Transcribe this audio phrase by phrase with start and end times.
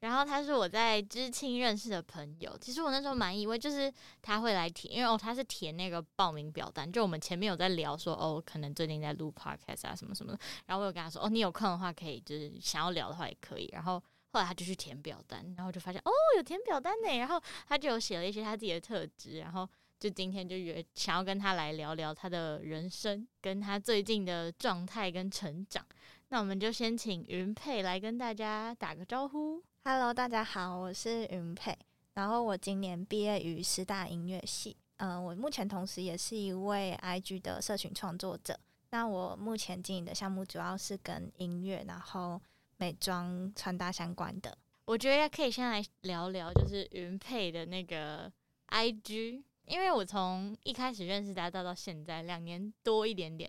[0.00, 2.56] 然后他是我在知青认识的朋友。
[2.60, 10.38] 其实我那时候蛮以为就是他会来填，因为哦他是填那个报名表单，就我们前面有在聊说哦，可能最近在录 podcast 啊什么什么的。
[10.66, 13.68] 然后我有跟他说哦，你有空的话可以，就是想要聊的话也可以。
[13.72, 13.98] 然后
[14.32, 19.66] 后来他就去填表单，然后就发现哦有填表单呢，然后他就有写了一些他自己的特质，然后
[19.98, 25.82] 就今天就约想要跟他来聊聊他的人生，跟他最近的状态跟成长。
[26.28, 29.62] 那我们就先请云佩来跟大家打个招呼。
[29.88, 31.78] Hello，大家好，我是云佩。
[32.14, 34.76] 然后我今年毕业于师大音乐系。
[34.96, 38.58] 嗯、呃，我目前同时也是一位 IG 的社群创作者。
[38.90, 42.42] 那我目前经营的项目主要是跟音乐、然后
[42.78, 44.58] 美妆、穿搭相关的。
[44.86, 48.28] 我觉得可以先来聊聊，就是云佩的那个
[48.70, 53.48] IG，因为我从一开始认识大家到到现在两年多一点点。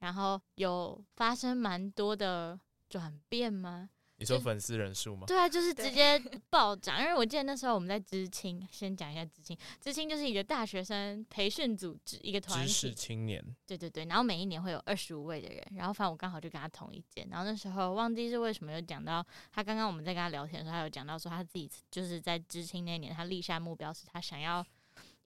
[0.00, 3.88] 然后有发生蛮多的转变吗？
[4.18, 5.24] 你说粉丝人数吗？
[5.26, 7.00] 对啊，就是直接暴涨。
[7.00, 9.56] 因为我记得那时候我们在知青，先讲一下知青。
[9.80, 12.66] 知青就是一个大学生培训组织，一个团体。
[12.66, 13.42] 知识青年。
[13.64, 17.26] 对对对，然后每一年会有二十五位的人，然后反正我刚好就跟他同一届。
[17.30, 24.66] 然后那时候忘记是为什么有讲到他，刚刚我们在跟他聊天的时候，他有讲到说他自己就是在知青那年，他立下目标是他想要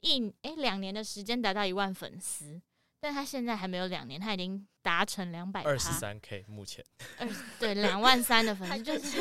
[0.00, 2.60] 一诶两年的时间达到一万粉丝。
[3.02, 6.84] 但他现在还没有两年，他已经达成两百二十三 K，目前
[7.18, 9.18] 二对两万三的粉丝，就是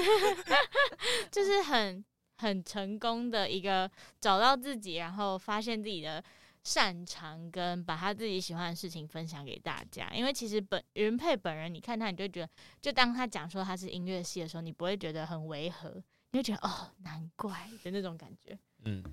[1.32, 2.06] 就是很
[2.38, 6.24] 很成功的一个找到自己，然后发现自己的
[6.64, 10.12] 擅长，跟把他自己喜欢的事情分享给大家。
[10.14, 12.50] 因为其实本云佩本人，你看他，你就觉得，
[12.80, 15.90] 就当他讲说他是音乐系的时候，你不会觉得很违和，
[16.34, 18.56] 你就觉得哦，难怪的那种感觉。
[18.86, 19.04] 嗯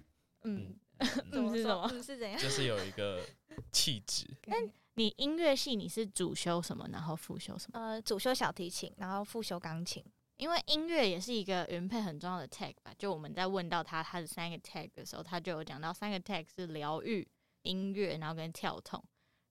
[0.43, 0.77] 嗯。
[1.33, 1.89] 嗯嗯，是什么？
[2.03, 2.41] 是怎样？
[2.41, 3.25] 就是有一个
[3.73, 4.27] 气质。
[4.47, 4.57] 那
[4.95, 7.79] 你音乐系你是主修什么，然后副修什么？
[7.79, 10.05] 呃，主修小提琴，然后副修钢琴。
[10.37, 12.93] 因为音乐也是一个原配很重要的 tag 吧？
[12.97, 17.27] 就我们在问到他他的三个 tag 的时候，他就有讲到三个 tag 是疗愈、
[17.63, 19.03] 音乐，然后跟跳痛。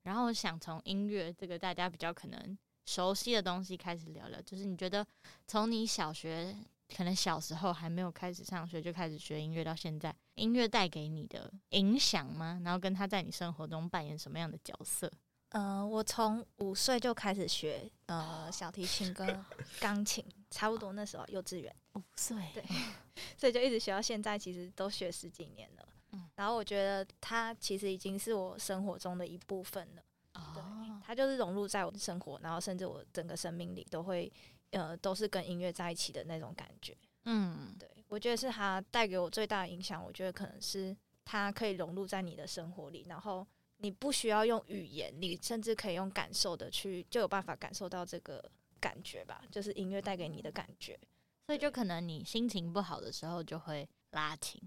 [0.03, 5.05] 然后想从音乐这个大家比较可能熟悉的东西开始聊聊，就是你觉得
[5.45, 6.55] 从你小学。
[6.95, 12.61] 可能小时候还没有开始上学就开始学音乐，到现在音乐带给你的影响吗？
[12.63, 15.11] 然后跟他在你生活中扮演什么样的角色？
[15.49, 19.45] 呃，我从五岁就开始学呃小提琴跟
[19.79, 22.63] 钢琴，差不多那时候幼稚园五岁，对，
[23.37, 25.87] 所以就一直学到现在，其实都学十几年了。
[26.11, 30.01] 嗯，然后我觉得它其实已经是我生活中的一部分了。
[30.33, 30.63] 哦，对，
[31.05, 34.31] 它就是融入在我的生活，然后甚至我整个生命里都会。
[34.71, 36.95] 呃，都是跟音乐在一起的那种感觉。
[37.25, 40.03] 嗯，对，我觉得是他带给我最大的影响。
[40.03, 40.95] 我觉得可能是
[41.25, 43.45] 他可以融入在你的生活里，然后
[43.77, 48.43] 你不需要用语言，你甚至可以用感受的去，就有办法感受到这个
[48.79, 49.41] 感觉吧。
[49.51, 50.97] 就是音乐带给你的感觉，
[51.45, 54.61] 所以就可能你心情不好的时候就会拉琴，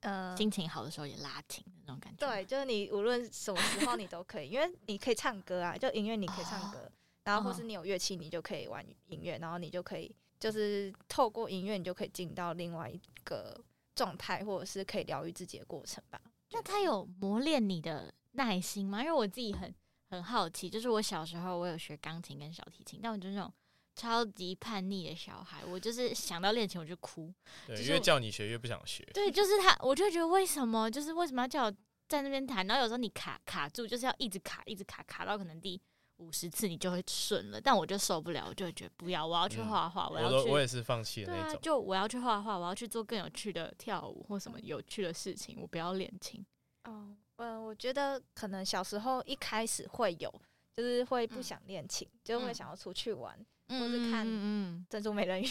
[0.00, 2.24] 呃，心情好的时候也拉琴那种感觉。
[2.24, 6.78] 对，就是你无论什么时候你都可以，因为你可以唱歌啊，就音乐你可以唱歌。
[6.78, 6.92] 哦
[7.28, 13.62] 然后或是你有乐器，你就可以玩音乐，然后你就可以就是透过音乐，你就可以进到另外一个
[13.94, 16.18] 状态，或者是可以疗愈自己的过程吧。
[16.52, 19.00] 那他有磨练你的耐心吗？
[19.00, 19.74] 因为我自己很
[20.08, 23.52] 很好奇，就是我小时候我有学钢琴跟小提琴，但我就是那种
[23.94, 27.30] 超级叛逆的小孩，我就是想到练琴我就哭。
[27.66, 29.04] 对，就是越叫你学越不想学。
[29.12, 31.72] 对，就是他，我就觉得为什么，就是为什么要叫我
[32.08, 32.66] 在那边弹？
[32.66, 35.78] 然后有时候你卡卡住，就是要一直卡，一直卡，卡到可能第。
[36.18, 40.48] 五十次你就会顺了，但我就受不了，我就会觉得不要，我要去画画，嗯、我要去。
[40.48, 41.50] 我我也是放弃的那种。
[41.50, 46.44] 对啊，就我要去画画，我要去做更有趣的跳舞或什么有趣的事情，我不要练琴。
[46.84, 50.32] 哦，嗯，我觉得可能小时候一开始会有，
[50.76, 53.38] 就是会不想练琴，嗯、就会想要出去玩，
[53.68, 54.26] 嗯、或是看
[54.88, 55.46] 《珍珠美人鱼》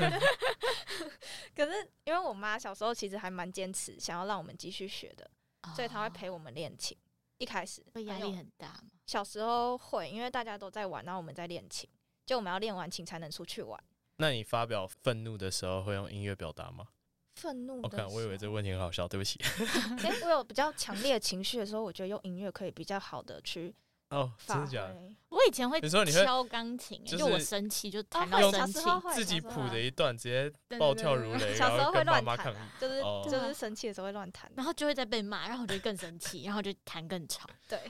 [0.00, 0.20] 嗯。
[1.56, 5.28] 可是因为我妈小时候其实还蛮坚持，想要让我们继续学的，
[5.62, 6.96] 哦、所以她会陪我们练琴。
[7.38, 8.90] 一开始会压力很大吗？
[9.06, 11.88] 小时候会，因为大家都在玩，然后我们在练琴，
[12.24, 13.78] 就我们要练完琴才能出去玩。
[14.16, 16.86] 那你发表愤怒的时候会用音乐表达吗？
[17.34, 19.40] 愤怒我看，我以为这个问题很好笑，对不起。
[19.42, 23.74] 欸、 我有比较强烈的情绪的时候，我觉得用音乐可以比较好的去
[24.14, 24.96] 哦，真的假的？
[25.28, 28.80] 我以前会敲钢琴，就我生气就弹到生气，
[29.12, 37.48] 自己谱的一段直接暴跳如雷，然后跟妈妈抗议，就是就是生气的时候会乱弹，然后就会再被骂，然后我就更生气，然后就弹更吵。
[37.68, 37.80] 对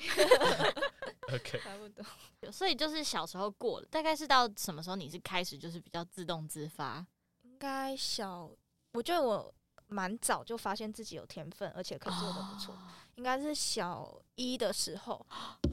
[1.35, 2.51] ，OK， 差不多。
[2.51, 7.07] 所以就是小时候过了，大概是到什么时候你是开始就是比较自动自发？
[7.43, 8.51] 应该小，
[8.95, 9.55] 我觉得我
[9.89, 12.75] 蛮早就发现自己有天分，而且可以做的不错。
[13.17, 15.25] 应该是小一的时候，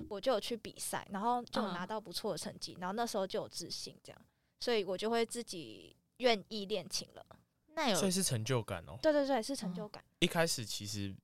[0.10, 4.22] 我就有去比赛，然后就拿到不错的成绩，然后那时候就有自信，这样，
[4.60, 7.26] 所以我就会自己愿意练琴了。
[7.74, 8.98] 那有，所以是成就感哦。
[9.02, 10.04] 对对对，是成就感。
[10.20, 11.16] 一开始其实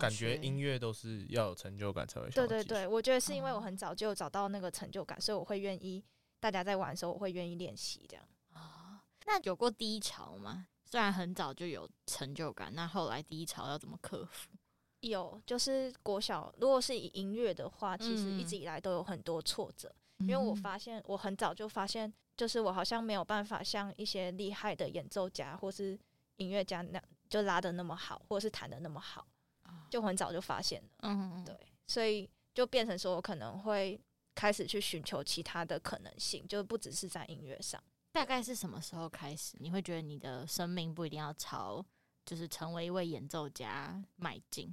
[0.00, 2.30] 感觉音乐都是要有成就感才会。
[2.30, 6.02] 对对对，我觉得是因为我很早就找到那个成就感，所以我会愿意
[6.38, 8.24] 大家在玩的时候，我会愿意练习这样。
[8.52, 10.68] 啊，那有过低潮吗？
[10.84, 14.50] 虽然很早就有成就感，那后来低潮要怎么克服？
[15.10, 25.98] 有，就是国小，如果是以音乐的话，其实一直以来都有很多挫折，嗯、因为我发现我很早就发现，就是我好像没有办法像一些厉害的演奏家或是
[26.36, 29.26] 音乐家那样就拉的那么好，或是弹的那么好，
[29.90, 30.88] 就很早就发现了。
[31.00, 31.56] 嗯，对，
[31.86, 34.00] 所以就变成说我可能会
[34.34, 37.82] 开始去寻求其他的可能性，就不只是在音乐上。
[38.12, 39.56] 大概是什么时候开始？
[39.58, 41.84] 你会觉得你的生命不一定要朝
[42.24, 44.72] 就是成为一位演奏家迈进？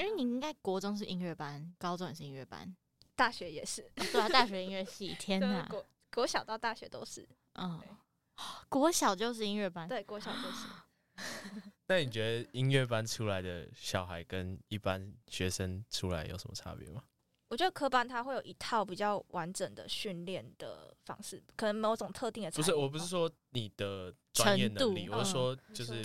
[0.00, 2.74] 因为你应该国中是音乐班，高中也是音乐班，
[3.14, 3.86] 大学也是。
[3.94, 5.66] 对啊，大学音乐系， 天哪！
[5.68, 7.78] 国国小到大学都是，嗯，
[8.70, 10.66] 国小就是音乐班，对，国小就是。
[11.86, 17.04] 那你觉得音乐班出来的小孩跟一般学生出来有什么差别吗？
[17.48, 22.50] 我觉得科班它会有一套比较完整的训练的方式，可能某种特定的。
[22.52, 26.00] 不是，我不是说你的专业能力，我是说就是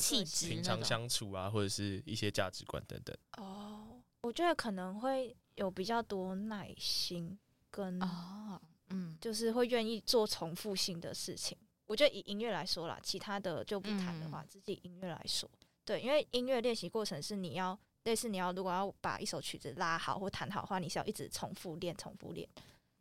[0.48, 3.16] 平常相处啊，或者是一些价值观等等。
[3.38, 3.85] 哦，
[4.26, 7.38] 我觉得可能会有比较多耐心
[7.70, 11.58] 跟哦，嗯，就是会愿意做重复性的事情。
[11.86, 15.50] 我觉得以音乐来说啦，其他的就不谈的话，自己音乐来说，
[15.84, 17.78] 对，因为音乐练习过程是你要。
[18.06, 22.48] 类似你要如果要把一首曲子拉好或弹好的话，你是要一直重复练、重复练。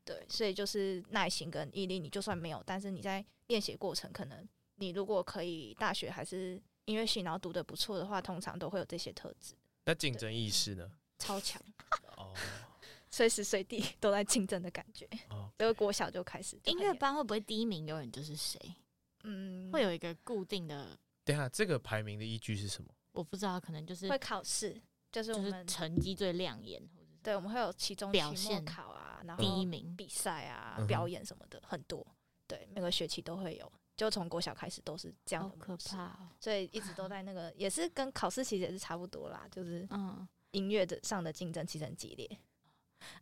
[0.03, 9.55] 对，所以就是耐心跟毅力，你就算没有，但是你在练习过程，可能你如果可以大学还是音乐系，然后读得不错的话，通常都会有这些特质。
[9.85, 10.91] 那竞争意识呢？
[11.19, 11.61] 超强
[12.16, 12.32] 哦，
[13.11, 15.08] 随时随地都在竞争的感觉。
[15.31, 16.58] 哦，所以国小就开始。
[16.64, 18.58] 音乐班会不会第一名永远就是谁？
[19.22, 20.99] 嗯，会有一个固定的。
[21.25, 22.90] 等下，这个排名的依据是什么？
[23.12, 24.81] 我不知道，可能就是会考试。
[25.12, 26.82] 就是我们成绩最亮眼，
[27.22, 32.05] 对，我们会有期中表现考啊，然后第一名比赛啊，表演什么的很多，
[32.49, 42.39] 对，每个学期都会有，就从国小开始都是这样，好可怕，所以一直都在那个，也是跟考试其实也是差不多啦，就是嗯，音乐的上的竞争其实很激烈，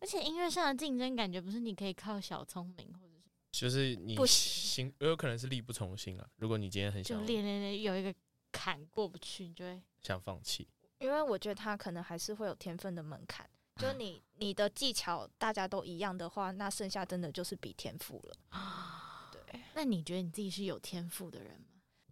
[0.01, 3.15] 而且音乐上的竞争感觉不是你可以靠小聪明或者
[3.53, 6.29] 是，就是你不行，有可能是力不从心啊。
[6.37, 8.15] 如果你今天很想就练练练，有一个
[8.53, 10.69] 坎过不去，你就会想放弃。
[10.99, 18.37] 因为我觉得他可能还是会有天分的门槛，就你 你的技巧大家都一样的话，那剩下真的就是比天赋了。
[19.33, 21.67] 对，那你觉得你自己是有天赋的人吗？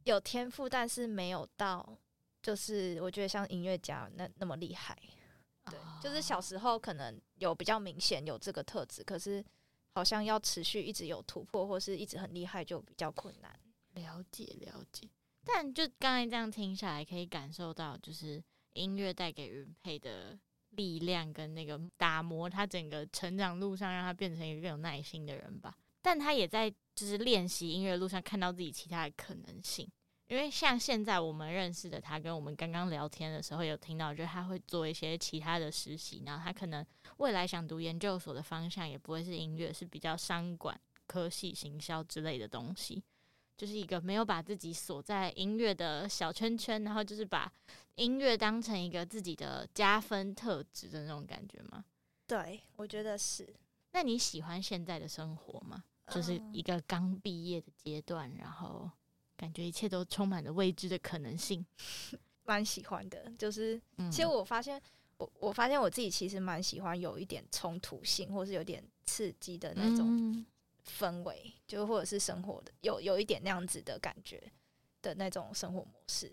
[0.05, 1.99] 有天赋，但是没有到，
[2.43, 4.97] 就是我觉得像音乐家那那么厉害。
[5.65, 9.45] 对，就是小时候可能有比较明显有这个特质，可是
[9.95, 13.59] 好像要持续一直有突破，或是一直很厉害就比较困难。
[13.95, 15.09] 了解了解，
[15.45, 18.43] 但就刚才这样听下来，可以感受到就是。
[18.75, 20.39] 音乐带给云佩的
[20.71, 25.77] 力量跟那个打磨他整个成长路上，让他变成一个更有耐心的人吧。
[26.01, 29.91] 但他也在就是练习音乐路上看到自己其他的可能性。
[30.31, 43.03] 因为像现在我们认识的他，跟我们刚刚聊天的时候有听到，就是他会做一些其他的实习，然后他可能未来想读研究所的方向也不会是音乐，是比较商管、科系、行销之类的东西。
[43.57, 47.53] 就是一个没有把自己锁在音乐的小圈圈，然后就是把
[47.97, 51.85] 音乐当成一个自己的加分特质的那种感觉吗？
[52.29, 53.53] 对，我觉得是。
[53.91, 55.83] 那你喜欢现在的生活吗？
[56.07, 58.91] 就是一个刚毕业的阶段，然后
[59.41, 61.65] 感觉一切都充满了未知的可能性，
[62.45, 63.33] 蛮喜欢的。
[63.39, 63.81] 就是，
[64.11, 64.81] 其实我发现，
[65.17, 70.07] 我我发现我自己其实蛮喜欢有一点冲突性，或是有点刺激的那种。
[70.07, 70.47] 嗯
[70.99, 74.51] 氛围，就或者是生活的有有一点那样子的感觉
[75.03, 76.33] 的那种生活模式，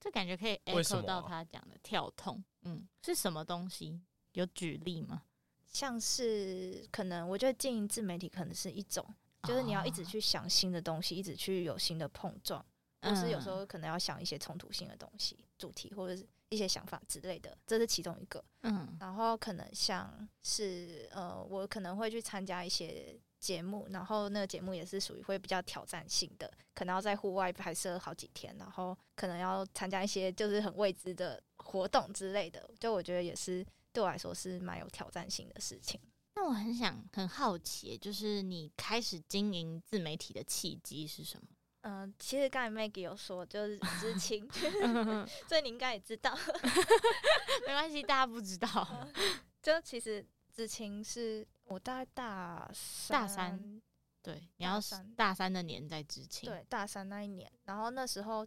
[0.00, 3.98] 这感觉可以 echo 到他讲的跳痛，嗯，是什么东西？
[4.32, 5.22] 有举例吗？
[5.68, 9.06] 像是可能我觉得经营自媒体可能是一种，
[9.48, 12.62] 就是你要一直去想新的东西，一直去有新的碰撞，
[13.00, 18.44] 或是有时候可能要想一些冲突性的东西、主题或者是一些想法之类的，这是其中一个。
[18.64, 33.64] 嗯，然后可能像是呃，我可能会去参加一些节目，然后那个节目也是属于会比较挑战性的，可能要在户外拍摄好几天，然后可能要参加一些就是很未知的活动之类的，就我觉得也是
[33.94, 35.98] 对我来说是蛮有挑战性的事情。
[36.40, 41.48] 那我很想很好奇，就是你开始经营自媒体的契机是什么？
[41.80, 44.48] 嗯、呃，其实刚才 Maggie 有说，就是知青
[45.48, 46.32] 所以你应该也知道，
[47.66, 49.08] 没关系，大家不知道。
[49.60, 53.82] 就其实知青是我大概大三，大三，
[54.22, 54.78] 对，你要
[55.16, 57.50] 大三的年在知青，对，大三那一年。
[57.64, 58.46] 然后那时候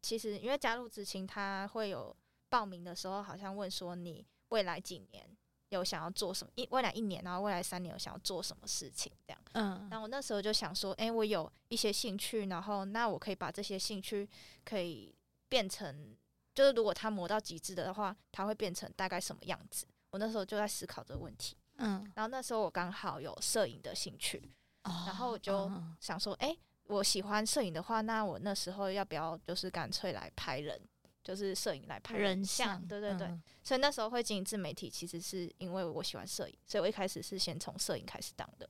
[0.00, 2.16] 其实因为加入知青，他会有
[2.48, 5.36] 报名的时候，好像问说你未来几年。
[5.70, 6.52] 有想要做什么？
[6.54, 9.12] 一未来一年，然后未来三年有想要做什么事情？
[9.26, 9.40] 这样。
[9.52, 9.88] 嗯。
[9.90, 14.28] 然后我那时候就想说，哎、欸，我有一些兴趣，然后那我可以把这些兴趣
[14.64, 15.14] 可以
[15.48, 16.16] 变成，
[16.54, 19.86] 就是如果它磨到极致的话，它会变成大概什么样子？
[20.10, 21.56] 我那时候就在思考这个问题。
[21.78, 22.10] 嗯。
[22.14, 24.52] 然后那时候我刚好有摄影的兴趣，
[24.84, 25.70] 哦、然后我就
[26.00, 30.80] 想说，哎、欸，我喜欢摄影的话，那我那时候要不要就是干脆来拍人？
[31.26, 38.68] 就是摄影来拍人像，人像对对对，嗯、所以那时候会经营自媒体，其实是因为我喜欢摄影，所以我一开始是先从摄影开始当的，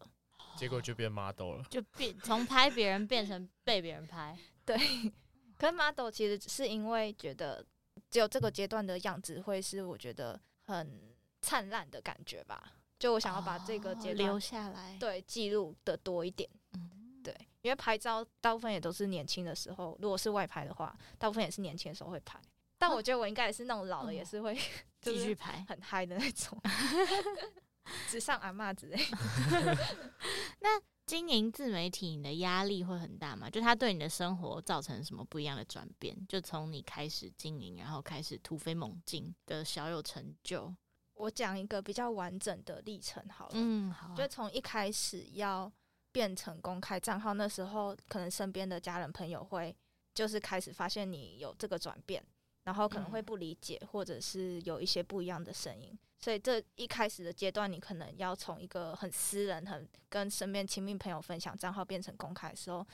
[0.57, 4.35] 结果就变 model 了，就变从拍别人变成被别人拍，
[4.65, 4.75] 对。
[5.59, 7.63] 可是 model 其实是因为觉得
[8.11, 16.49] 只有这个阶段的样子会是我觉得很灿烂的感觉吧，就我想要把这个阶段留下来，对，记录的多一点。
[17.66, 22.40] 因为拍照大部分也都是年轻的时候，如果是外拍的话，大部分也是年轻的时候会拍。
[22.78, 24.56] 但我觉得我应该也是那种老了也是会
[25.02, 26.56] 继续拍很嗨的那种，
[28.08, 28.96] 只上阿妈之类。
[30.62, 33.50] 那经营自媒体，你的压力会很大吗？
[33.50, 36.16] 就它对你的生活造成什么不一样的转变？
[36.28, 40.73] 就从你开始经营，然后开始突飞猛进的小有成就。
[41.14, 43.52] 我讲一个比较完整的历程好了。
[43.54, 44.14] 嗯，好啊。
[44.14, 45.73] 就从一开始要。
[46.16, 49.76] 变成公开账号，那时候可能身边的家人朋友会
[50.14, 52.25] 就是开始发现你有这个转变，
[52.64, 55.94] 然后可能会不理解，或者是有一些不一样的声音。
[56.18, 62.87] 所以这一开始的阶段，你可能要从一个很私人、很跟身边亲密朋友分享账号变成公开的时候，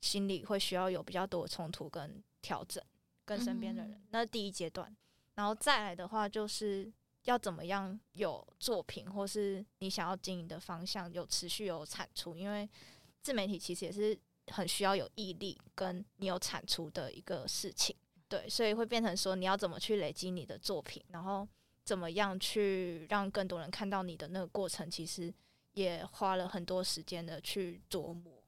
[0.00, 2.80] 心里会需要有比较多的冲突跟调整，
[3.24, 4.00] 跟身边的人。
[4.10, 4.96] 那是第一阶段，
[5.34, 6.92] 然后再来的话就是。
[7.28, 12.34] 要怎么样有作品，或是你想要经营的方向有持续有产出？
[12.34, 12.66] 因为
[13.20, 17.94] 自媒体其实也是很需要有毅力，跟你有产出的一个事情。
[18.28, 21.46] 对，所以会变成说你要怎么去累积你的作品，然后
[21.84, 25.32] 怎么样去让更多人看到你的那个过程，其实
[25.74, 28.42] 也花了很多时间的去琢磨。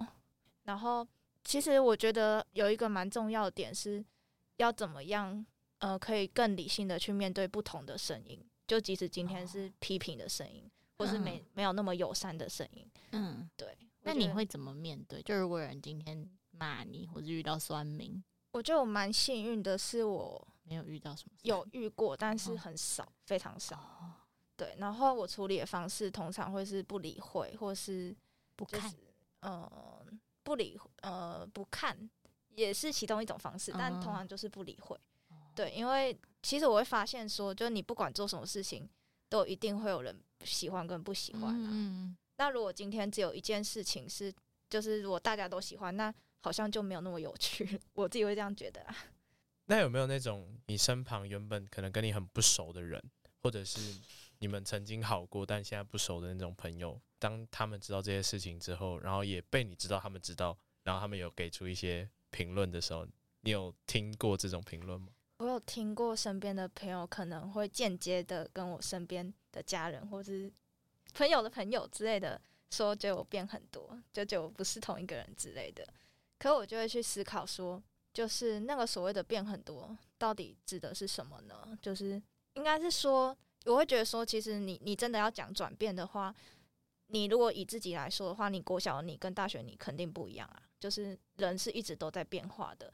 [0.64, 1.06] 然后，
[1.44, 4.02] 其实我觉得有一个蛮重要的点是，
[4.56, 5.44] 要怎么样
[5.78, 8.42] 呃，可以更理性的去面对不同的声音。
[8.70, 13.76] 就即使今天是批评的声音，或是没没有那么友善的声音，嗯，对。
[14.02, 15.20] 那你会怎么面对？
[15.24, 18.22] 就如果有人今天骂你，或是遇到酸民，
[18.52, 23.76] 我觉得我蛮幸运的，是我没有遇到什么，有遇过，但是很少，非常少。
[24.56, 28.16] 对，然后我处理的方式通常会是不理会，或是
[28.54, 28.94] 不看，
[29.40, 30.06] 呃，
[30.44, 32.08] 不理，呃，不看，
[32.54, 34.96] 也是其中一种方式，但通常就是不理会。
[35.56, 38.88] 对，因为其实我会发现说，就是你不管做什么事情，
[39.28, 41.68] 都一定会有人喜欢跟不喜欢啊。
[41.72, 42.16] 嗯。
[42.36, 44.32] 那如果今天只有一件事情是，
[44.68, 47.78] 就是如果大家都喜欢，那好像就没有那么有趣。
[47.92, 48.96] 我自己会这样觉得啊。
[49.66, 53.00] 那有没有那种你身旁原本可能跟你很不熟的人，
[53.42, 53.78] 或者是
[54.38, 63.06] 你们曾经好过但现在不熟的那种朋友，当他们知道这些事情之后，然后也被你知道他们知道，然后他们有给出一些评论的时候，
[63.42, 65.08] 你有听过这种评论吗？
[65.40, 70.52] 我有听过身边的朋友可能会间接的跟我身边的家人或者是
[71.14, 72.38] 朋友的朋友之类的
[72.70, 75.82] 说，觉得我变很多，就觉得我不是同一个人之类的。
[76.38, 77.82] 可我就会去思考说，
[78.12, 81.76] 就是那个所谓的变很多，到底指的是什么呢？
[81.80, 82.22] 就是
[82.54, 86.34] 应该是说，我会觉得说，其实你你真的要讲转变的话，
[87.06, 92.92] 你如果以自己来说的话，你国小你跟大学你肯定不一样啊，就是人是一直都在变化的。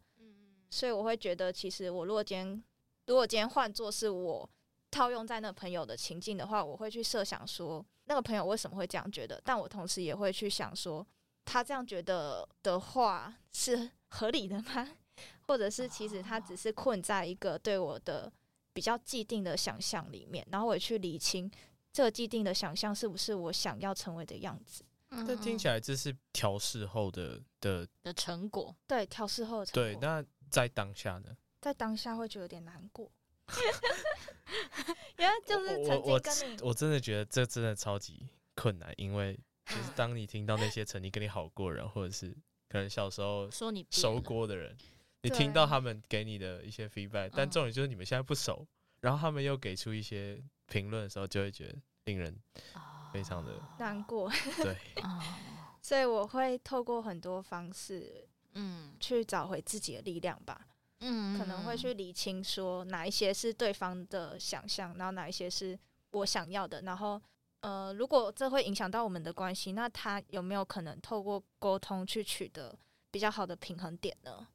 [0.71, 2.65] 所以我会觉得，其实我如果今天，
[3.07, 4.49] 如果今天换作是我
[4.91, 9.41] 套用在那个朋友的情境的话，我会去设想说，那个朋友为什么会这样觉得？
[9.45, 11.07] 但我同时也会去想说，
[11.45, 14.89] 他这样觉得的话是合理的吗？
[15.47, 18.31] 或者是其实他只是困在一个对我的
[18.73, 21.51] 比较既定的想象里面，然后我也去理清
[21.93, 24.85] 这个既定的想象是不是我想要成为的样子。
[25.27, 29.83] 这听起来这是调试后的的的成果，对，调试后的成果。
[29.83, 31.37] 对，那在当下呢？
[31.61, 33.11] 在当下会觉得有点难过，
[35.19, 42.37] 因为就是曾经跟你我，我，我真的觉得这真的超级困难，因为就是当你听到那些曾经跟你好过人，或者是
[42.69, 44.77] 可能小时候说你熟过的人，
[45.23, 48.65] 你听到他们给你的一些 feedback，但重点就是你们现在不熟，
[49.01, 51.75] 然后他们又给出一些评论的时候，就会觉得
[52.05, 52.39] 令人
[53.13, 54.31] 非常的难过。
[54.59, 54.77] 对，
[55.83, 60.67] 所以我会透过很多方式，嗯，去找回自己的力量吧。
[61.01, 65.79] 嗯，可能会去理清说哪一些是对方的想象，然后哪一些是
[66.13, 66.81] 我想要的。
[66.83, 67.21] 然后，
[67.61, 72.75] 呃，如果这会影响到我们的关系，那他有没有可能透过沟通去取得
[73.11, 74.49] 比较好的平衡点呢？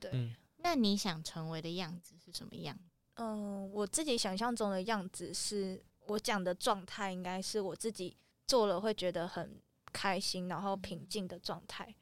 [0.00, 2.74] 对，嗯，那你想成为的样子是什么样？
[3.16, 8.16] 嗯，呃，我自己想象中的样子是我讲的状态，应该是我自己
[8.46, 9.60] 做了会觉得很
[9.92, 11.94] 开心，然后平静的状态。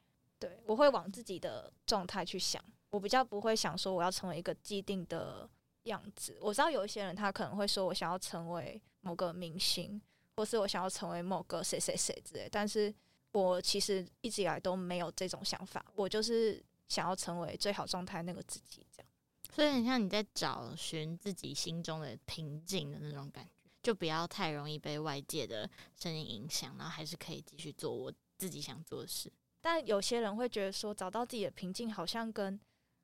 [0.45, 2.63] 对，我会往自己的状态去想。
[2.91, 5.49] 我比较不会想说我要成为一个既定的
[5.83, 6.37] 样子。
[6.39, 10.01] 我知道有一些人他可能会说我想要成为某个明星，
[10.35, 12.47] 或是我想要成为某个谁谁谁之类。
[12.49, 12.93] 但是
[13.31, 15.85] 我其实一直以来都没有这种想法。
[15.95, 19.09] 我就是想要成为最好状态那个自己，这样。
[19.53, 23.51] 所以很像你在找寻自己心中的平静的那种感觉，
[23.83, 29.31] 就不要太容易被外界的声音影响，然后还是可以继续做我自己想做的事。
[29.65, 32.59] 但有些人会觉得说找到自己的平静好像跟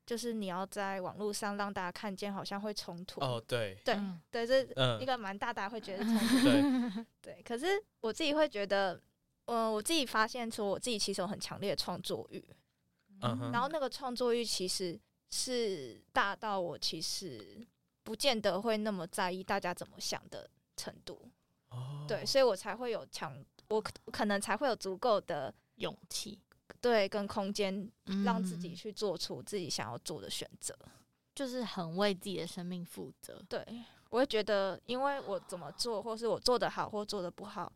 [0.06, 3.20] 就是你要在网络上让大家看见，好像会冲突。
[3.20, 3.98] 哦，对，对，
[4.30, 4.62] 对，这
[5.00, 6.44] 一个蛮大，大家会觉得冲突。
[6.44, 7.42] 对， 对。
[7.42, 9.02] 可是我自己会觉得，
[9.46, 12.46] 呃，我自己发现说我自己其实有很强烈的创作欲。
[13.24, 13.50] 嗯。
[13.52, 15.00] 然后那个创作欲其实
[15.32, 17.66] 是大到我其实
[18.04, 21.28] 不见得会那么在意大家怎么想的程度。
[21.70, 22.06] 哦。
[22.08, 26.40] 对，所以我才会有强，我可能才会有足够的勇气。
[26.82, 27.90] 对，跟空间
[28.26, 30.92] 让自己去做出自己想要做的选择，嗯，
[31.36, 33.40] 就是很为自己的生命负责。
[33.48, 33.64] 对，
[34.10, 37.72] 我会觉得，因为我怎么做，或是我做的好或做的不好，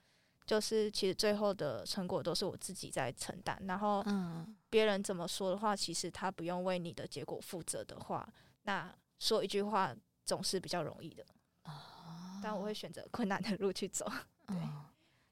[0.46, 3.62] 就是其实最后的成果都是我自己在承担。
[3.68, 8.28] 然后，嗯，别人怎么说的话，其实他不用为你的结果负责的话，
[8.64, 11.24] 那说一句话总是比较容易的。
[12.44, 14.06] 但我会选择困难的路去走。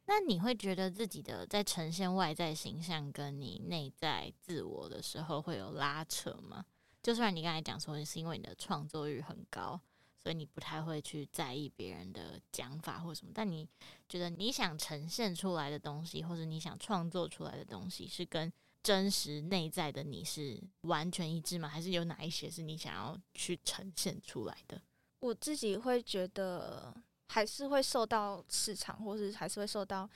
[0.05, 6.65] 那你会觉得自己的在呈现外在形象跟你内在自我的时候会有拉扯吗？
[7.01, 9.79] 就算你刚才讲说是因为你的创作欲很高，
[10.17, 13.67] 所以你不太会去在意别人的讲法或什么，但你
[14.09, 21.69] 觉得你想呈现出来的东西，或者你想创作出来的东西，是跟真实内在的你是完全一致吗？
[21.69, 24.81] 还是有哪一些是你想要去呈现出来的？
[25.21, 26.93] 我自己会觉得。
[27.27, 30.07] 还是会受到市场，或是还是会受到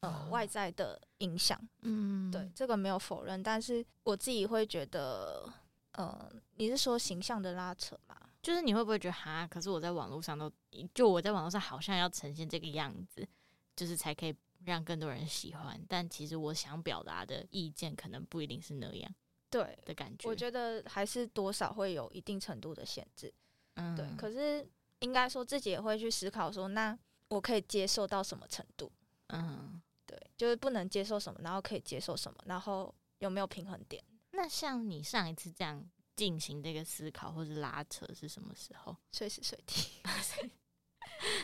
[0.00, 1.60] 呃外在的影响。
[1.82, 3.42] 嗯，对，这个没有否认。
[3.42, 5.48] 但是我自己会觉得，
[5.92, 8.16] 呃，你是说形象的拉扯吗？
[8.42, 9.46] 就是你会不会觉得哈？
[9.46, 10.50] 可是我在网络上都，
[10.92, 13.26] 就我在网络上好像要呈现这个样子，
[13.74, 15.80] 就是才可以让更多人喜欢。
[15.88, 19.14] 但其实我想表达的意见，可能不一定是那样。
[19.50, 23.32] 对的感觉，我觉得还是多少会有一定程度的限制。
[23.74, 24.06] 嗯，对。
[24.16, 24.68] 可是。
[25.00, 26.96] 应该说自己也会去思考说，那
[27.28, 28.90] 我可以接受到什么程度？
[29.28, 34.02] 嗯，对，就是不能接受什么，然后可以接受什么，然后有没有平衡点？
[34.30, 38.96] 那像你上一次这样进行这个思考或是拉扯是什么时候？
[39.12, 40.00] 随时随地。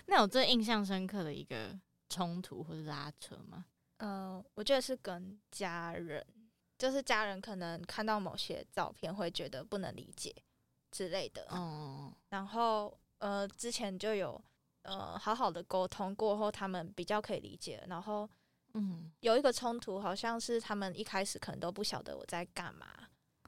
[0.06, 3.66] 那有最印象深刻的一个冲突或是拉扯吗？
[3.98, 6.24] 嗯、呃，我觉得是跟家人，
[6.78, 10.34] 就是家人可能看到某些照片会觉得不能理解
[10.90, 11.46] 之类的。
[11.50, 12.96] 嗯，然后。
[13.22, 14.40] 呃，之前就有
[14.82, 17.80] 呃好好的沟通过后，他们比较可以理解。
[17.86, 18.28] 然后，
[18.74, 22.88] 嗯，有一个冲突，好像是他们一开始可能都不晓得我在干嘛，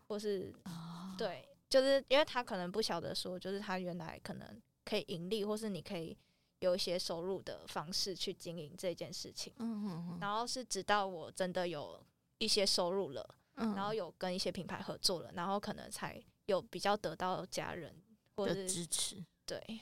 [0.06, 6.16] 或是、哦、对，就是因为他可能不晓得说，就是他原来可能可以盈利，或是你可以
[6.60, 9.52] 有一些收入的方式去经营这件事情。
[9.58, 10.18] 嗯嗯嗯。
[10.20, 12.00] 然后是直到我真的有
[12.38, 17.92] 一些收入了，嗯，然后有跟一些品牌合作了，然后可能才有比较得到家人
[18.37, 19.20] 或者支持。
[19.46, 19.80] 对，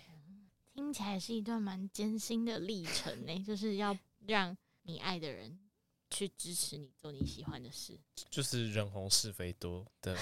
[0.75, 3.97] 听起来是一段蛮艰辛的历程呢， 就是要
[4.27, 5.59] 让你爱的人
[6.11, 7.97] 去支持你做你喜欢的事，
[8.29, 10.17] 就是人红是非多的。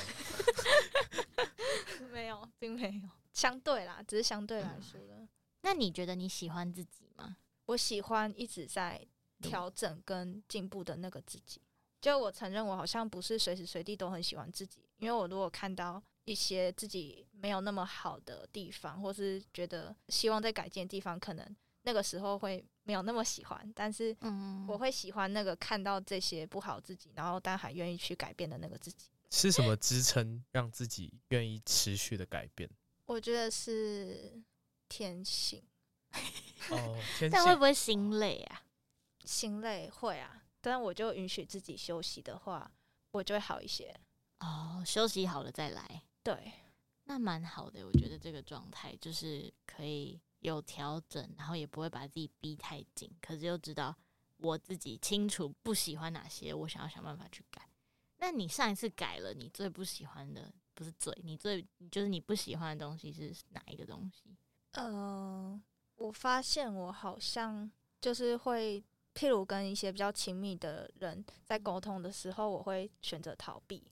[2.13, 5.15] 没有，并没有，相对啦，只是相对来说的。
[5.15, 5.29] 嗯。
[5.63, 7.37] 那你觉得你喜欢自己吗？
[7.67, 9.07] 我喜欢一直在
[9.41, 11.63] 调整跟进步的那个自己。
[12.01, 16.03] 就我承认，我好像不是随时随地都很喜欢自己，因为我如果看到。
[16.25, 23.73] 一些自己没有那么好的地方，或是觉得希望在改进的地方，可能那个时候会没有那么喜欢。
[23.75, 24.17] 但是，
[24.69, 29.09] 我会喜欢那个看到这些不好自己，然后但还愿意去改变的那个自己。
[29.33, 32.69] 是什么支撑让自己愿意持续的改变？
[33.07, 34.43] 我觉得是
[34.89, 35.63] 天性。
[36.71, 37.31] 哦， 天性。
[37.31, 38.63] 但会不会心累啊？
[39.25, 42.71] 心累会啊，但我就允许自己休息的话，
[43.13, 43.95] 我就会好一些。
[44.41, 46.03] 哦，休息好了再来。
[46.23, 46.53] 对，
[47.05, 47.87] 那蛮好的。
[47.87, 53.97] 我觉得这个状态就是可以有调整，然后也不会把自己逼太紧，可是又知道
[54.37, 57.67] 我自己清楚不喜欢哪些，我想要想办法去改。
[58.19, 64.37] 那你上一次改了，你最不喜欢的不是嘴，你最就是你不喜欢的东西是哪一个东西？
[64.73, 65.59] 呃，
[65.97, 73.91] 我发现我好像就是会，譬如跟一些比较亲密的人在沟通的时候，我会选择逃避，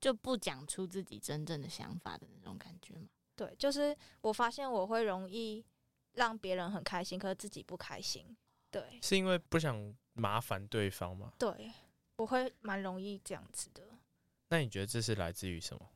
[0.00, 3.08] 就不讲出自己真正的想法的那种感觉吗？
[3.36, 5.64] 对，就是我发现我会容易
[6.12, 8.36] 让别人很开心，可是自己不开心。
[8.70, 11.32] 对，是因为不想麻烦对方吗？
[11.38, 11.72] 对。
[12.16, 13.80] 我会蛮容易这样子的。
[14.48, 15.88] 那你觉得这是来自于什么？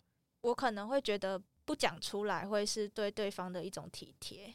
[0.42, 4.54] 我可能会觉得不讲出来会是对对方的一种体贴，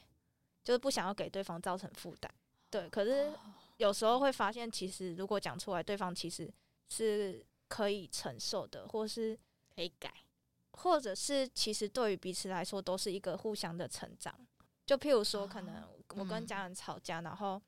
[0.63, 2.33] 就是不想要给对方造成负担。
[2.69, 3.33] 对，可是
[3.75, 6.49] 有时候会发现，其实如果讲出来，对方其实
[6.87, 9.37] 是可以承受的，或是
[9.75, 10.13] 可以改，
[10.71, 14.33] 或者是其实对于彼此来说都是一个互相的成长。
[14.85, 15.83] 就譬如说，可能
[16.15, 17.61] 我跟家人吵架，然后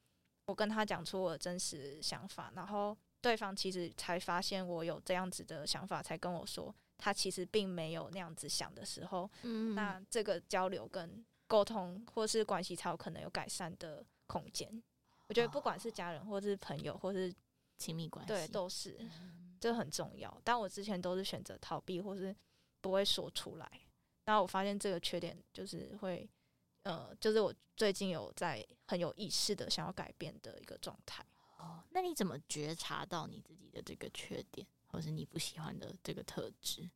[0.45, 2.97] 我跟他讲出我的真实想法，然后。
[3.21, 14.81] 对方其实才发现我有这样子的想法，才跟我说他其实并没有那样子想的时候，嗯，那这个交流跟沟通或是关系才有可能有改善的空间。
[15.27, 17.29] 我觉得不管是家人，或是朋友，或是
[17.77, 18.97] 亲密关系，对，都是
[19.59, 20.41] 这很重要。
[20.43, 22.35] 但我之前都是选择逃避，或是
[22.81, 23.69] 不会说出来。
[24.25, 26.29] 然后我发现这个缺点就是会，
[26.83, 31.25] 呃，就是我最近有在很有意识的想要改变的一个状态。
[31.57, 36.89] 哦，那你怎么觉察到你自己的这个缺点，或是你不喜欢的这个特质？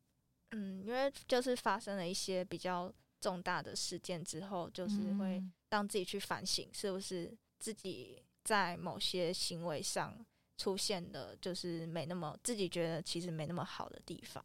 [0.51, 10.23] 嗯，因为就是发生了一些比较重大的事件之后，就是会让自己去反省，是不是自己在某些行为上
[10.57, 14.43] 出现的就是没那么自己觉得其实没那么好的地方，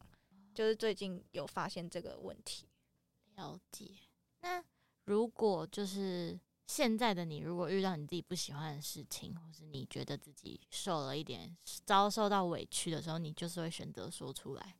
[0.53, 2.67] 就是最近有发现这个问题。
[3.35, 3.91] 了解。
[4.41, 4.63] 那
[5.05, 6.39] 如果就是。
[6.69, 14.75] 现在的你，如果遇到你自己不喜欢的事情，或是你觉得自己受了一点遭受到委屈的时候，你就是会选择说出来，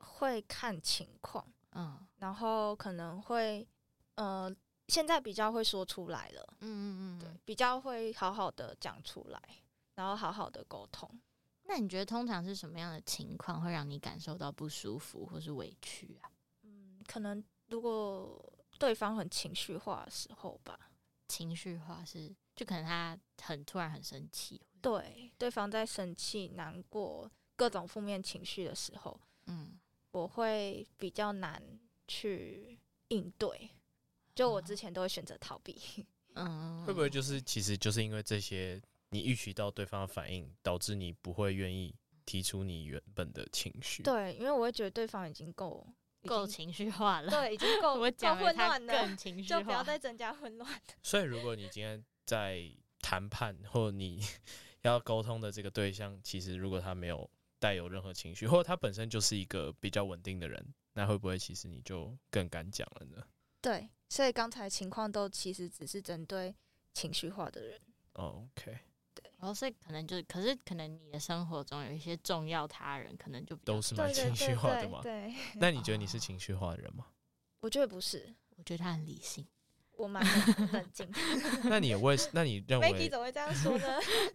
[0.00, 3.64] 会看情况，嗯，然后可能会，
[4.16, 4.52] 呃，
[4.88, 9.40] 现在比较会说出来了，嗯嗯嗯，对，比较会好好的讲出来，
[9.98, 11.10] 然后好好的沟通。
[11.64, 16.30] 那你觉得通常是什么样的情况会让你感受到不舒服或是委屈啊？
[16.62, 18.40] 嗯，可能如果
[18.78, 20.78] 对方很情绪化的时候吧。
[21.26, 29.78] 情绪化是，就可能他很突然很生气，对，对方在生气、难过、各种负面情绪的时候，嗯，
[30.12, 31.60] 我会比较难
[32.06, 33.70] 去应对，
[34.34, 35.76] 就我之前都会选择逃避，
[36.34, 41.94] 嗯，会不会就是其实就是因为这些，你预期到对方的反应，导致你不会愿意
[42.24, 44.02] 提出你原本的情绪？
[44.02, 45.86] 对，因为我会觉得对方已经够。
[46.26, 50.68] 够情绪化了，对，已经 够够混乱了，情 绪就不要再增加混乱。
[51.00, 52.60] 所以，如果你今天在
[53.00, 54.20] 谈判或你
[54.82, 63.22] 要沟通的这个对象，其实如果他没有带有任何情绪，或者他本身就是一个比较稳定的人，那会不会其实你就更敢讲了呢？
[63.62, 66.54] 对，所以刚才情况都其实只是针对
[66.94, 67.80] 情绪化的人。
[68.14, 68.76] Oh, OK。
[69.38, 75.00] 然后所以可能就是，可是可能你的生活中有一些重要他人，可能就都是蛮情绪化的嘛。
[75.00, 77.06] 对，对，对，对，那你觉得你是情绪化的人吗？
[77.60, 79.46] 我觉得不是，我觉得他很理性，
[79.92, 80.24] 我蛮
[80.72, 81.08] 冷静。
[81.70, 83.86] 那你为那你认为？Maggie 怎么会这样说呢？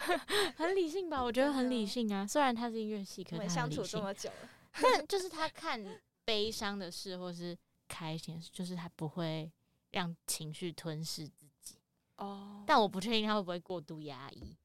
[0.55, 1.21] 很理性吧？
[1.21, 2.25] 我觉得很理性啊。
[2.25, 4.49] 虽然他是音乐系，可是他相处这么久了，
[4.81, 5.81] 但就是他看
[6.23, 7.57] 悲伤的事或是
[7.89, 9.51] 开心的事，就是他不会
[9.91, 11.75] 让情绪吞噬自己。
[12.15, 14.55] 哦，但我不确定他会不会过度压抑。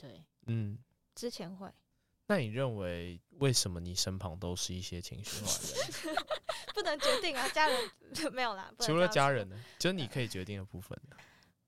[0.00, 0.78] 对，嗯，
[1.14, 1.70] 之前会。
[2.26, 6.24] 那你认为为什么你身旁都是一些情绪化的人？
[6.72, 7.90] 不能决定啊，家人
[8.32, 8.72] 没有啦。
[8.78, 9.60] 除了家人呢？
[9.78, 11.16] 就你可以决定的部分呢？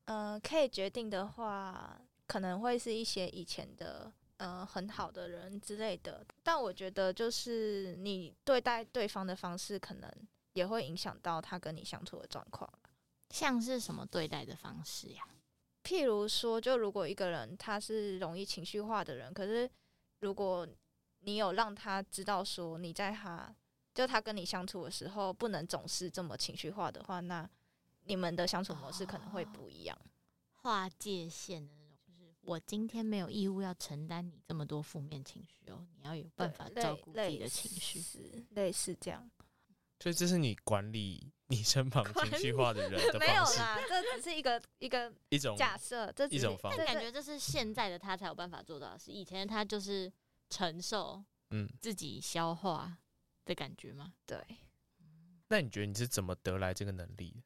[0.04, 6.24] 呃，可以决定的话，可能会是一些以前的呃很好的人之类的。
[6.42, 10.10] 但我觉得，就是你对待对方的方式，可能
[10.52, 12.68] 也会影响到他跟你相处的状况。
[13.30, 15.24] 像是什么对待的方式呀？
[15.82, 19.68] 譬如说，就如果一个人他是容易情绪化的人，可是
[20.20, 20.66] 如果
[21.20, 23.54] 你有让他知道说你在他
[23.94, 27.48] 就他跟你相处的时候不能总是这么情绪化的话，那
[28.04, 29.98] 你们的相处模式可能会不一样。
[30.52, 39.28] 划界限的那种，就是我今天没有义务要承担你这么多负面情绪哦，你要有办法照顾自己的情绪，类似这样。
[40.02, 43.20] 所以这是你管理你身旁情绪化的人的方式。
[43.20, 46.84] 没有啦，这只是一个一个一种假设，这一种方式。
[46.84, 50.12] 感觉这是现在的他才有办法做到的事，以前的他就是
[50.50, 52.98] 承受，嗯，自己消化
[53.44, 54.14] 的感觉吗？
[54.26, 54.44] 对。
[55.46, 57.42] 那你觉得你是怎么得来这个能力的？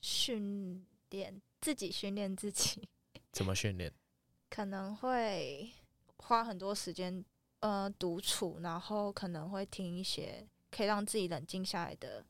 [0.00, 2.88] 训练自己，训练自己。
[3.30, 3.92] 怎么训练？
[4.50, 5.70] 可能会
[6.16, 7.24] 花很多时间，
[7.60, 10.44] 呃，独处，然后可能会听一些。
[10.72, 12.24] 可以让自己冷静下来的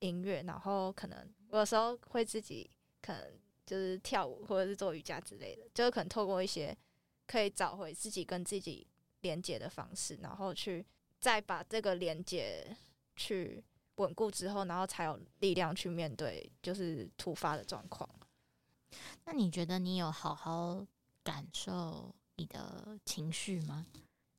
[0.00, 3.32] 音乐，然后可能有时候会自己可能
[3.64, 6.76] 就是跳舞或者是做瑜伽之类的，就是可能透过一些
[7.26, 8.86] 可以找回自己跟自己
[9.22, 10.84] 连接的方式，然后去
[11.18, 12.76] 再把这个连接
[13.16, 13.64] 去
[13.96, 18.08] 稳固之后，然后才有力量去面对就是突发的状况。
[19.24, 20.86] 那你觉得你有好好
[21.24, 23.86] 感受你的情绪吗？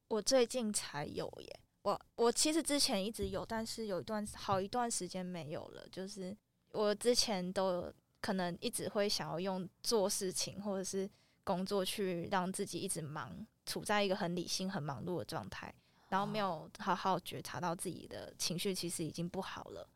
[0.09, 1.59] 我最近才有耶。
[1.87, 5.87] 我我其实之前一直有，但是有一段好一段时间没有了。
[5.89, 6.35] 就是
[6.71, 11.09] 我之前都可能一直会想要用做事情或者是
[11.45, 15.73] 工作去让自己一直忙，处在一个很理性、很忙碌的状态，
[16.09, 19.87] 然后没有好好觉察到自己的情绪其实已经不好了。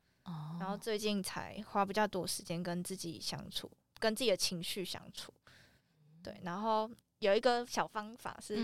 [0.61, 5.33] 然后最近才花比较多时间跟自己相处，跟自己的情绪相处。
[6.23, 8.55] 对，然后有一个小方法是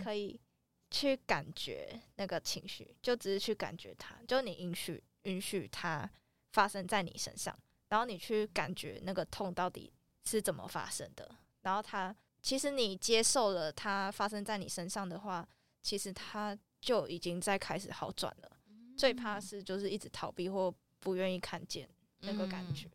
[0.00, 0.40] 可以。
[0.90, 6.08] 去感觉那个情绪，就只是去感觉它，就你允许允许它
[6.52, 7.56] 发生在你身上，
[7.88, 9.92] 然后你去感觉那个痛到底
[10.24, 15.46] 是怎么发生的，然后它其实你接受了它发生在你身上的话，
[15.82, 18.56] 其实它就已经在开始好转了。
[18.66, 21.88] 嗯、最怕是就是一直逃避或不愿意看见
[22.20, 22.86] 那个感觉。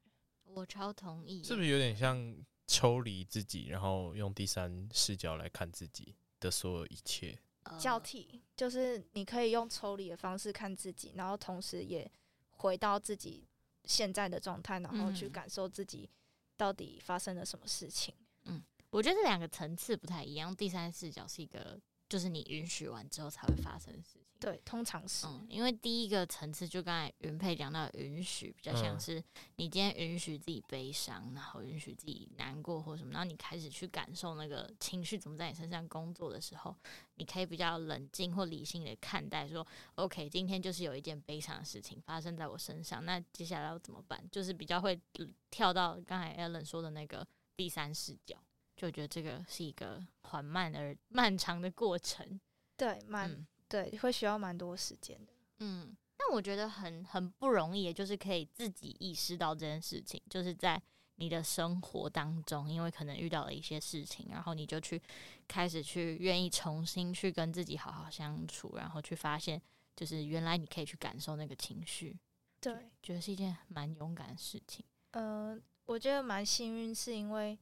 [0.46, 7.38] 嗯、我超同意，是不是有点像抽离自己，然后用第三视角来看自己的所有一切？
[7.80, 12.10] 交替就是你可以用抽离的方式看自己，然后同时也
[12.50, 13.48] 回到自己
[13.86, 16.10] 现在的状态，然后去感受自己
[16.56, 18.14] 到底发生了什么事情。
[18.46, 20.56] 嗯，我觉得这两个层次不太一样。
[20.56, 21.80] 第三视角是一个，
[22.14, 24.22] 就是你允许完之后才会发生的事情。
[24.40, 29.16] 对，通常是，嗯，因为第一个层次就刚才云佩讲到允许，比较像是
[29.56, 36.76] 你今天允许自己悲伤，然后允许自己难过或什么，然后你开始去感受那个情绪怎么在你身上工作的时候，
[37.16, 44.24] 你可以比较冷静或理性的看待说，OK，今天就是有一件悲伤的事情发生在我身上，那接下来要怎么办？
[44.30, 45.02] 就是比较会
[45.50, 48.38] 跳到刚才 Ellen 说的那个第三视角，
[48.76, 52.40] 就觉得这个是一个缓慢而漫长的过程。
[52.78, 53.32] 对，蛮。
[53.32, 55.34] 嗯对，会需要蛮多时间的。
[55.58, 60.80] 嗯，但我觉得很很不容易，就是可以自己意识到这件事情，就是在
[61.16, 65.02] 你的生活当中，因为可能遇到了一些事情，然后你就去
[65.48, 69.60] 开始去愿意重新去跟自己好好相处，然后去发现，
[69.96, 72.16] 就是原来你可以去感受那个情绪。
[72.60, 74.86] 对，觉得是一件蛮勇敢的事情。
[75.12, 77.58] 嗯、呃，我觉得蛮幸运，是因为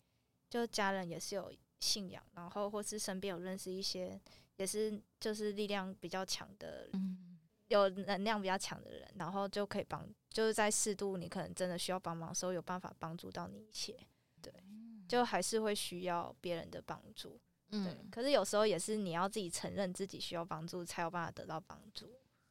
[0.51, 4.21] 就家人也是有信仰，然后或是身边有认识一些。
[4.57, 13.97] 也是，就是力量比较强的，嗯，有能量比较强的人，然后就可以帮，就是在适度你可能真的需要帮忙的时候，有办法帮助到你一些，
[14.39, 14.53] 对，
[15.07, 17.97] 就还是会需要别人的帮助，嗯，对。
[18.11, 22.07] 可是有时候也是你要自己承认自己需要帮助，才有办法得到帮助，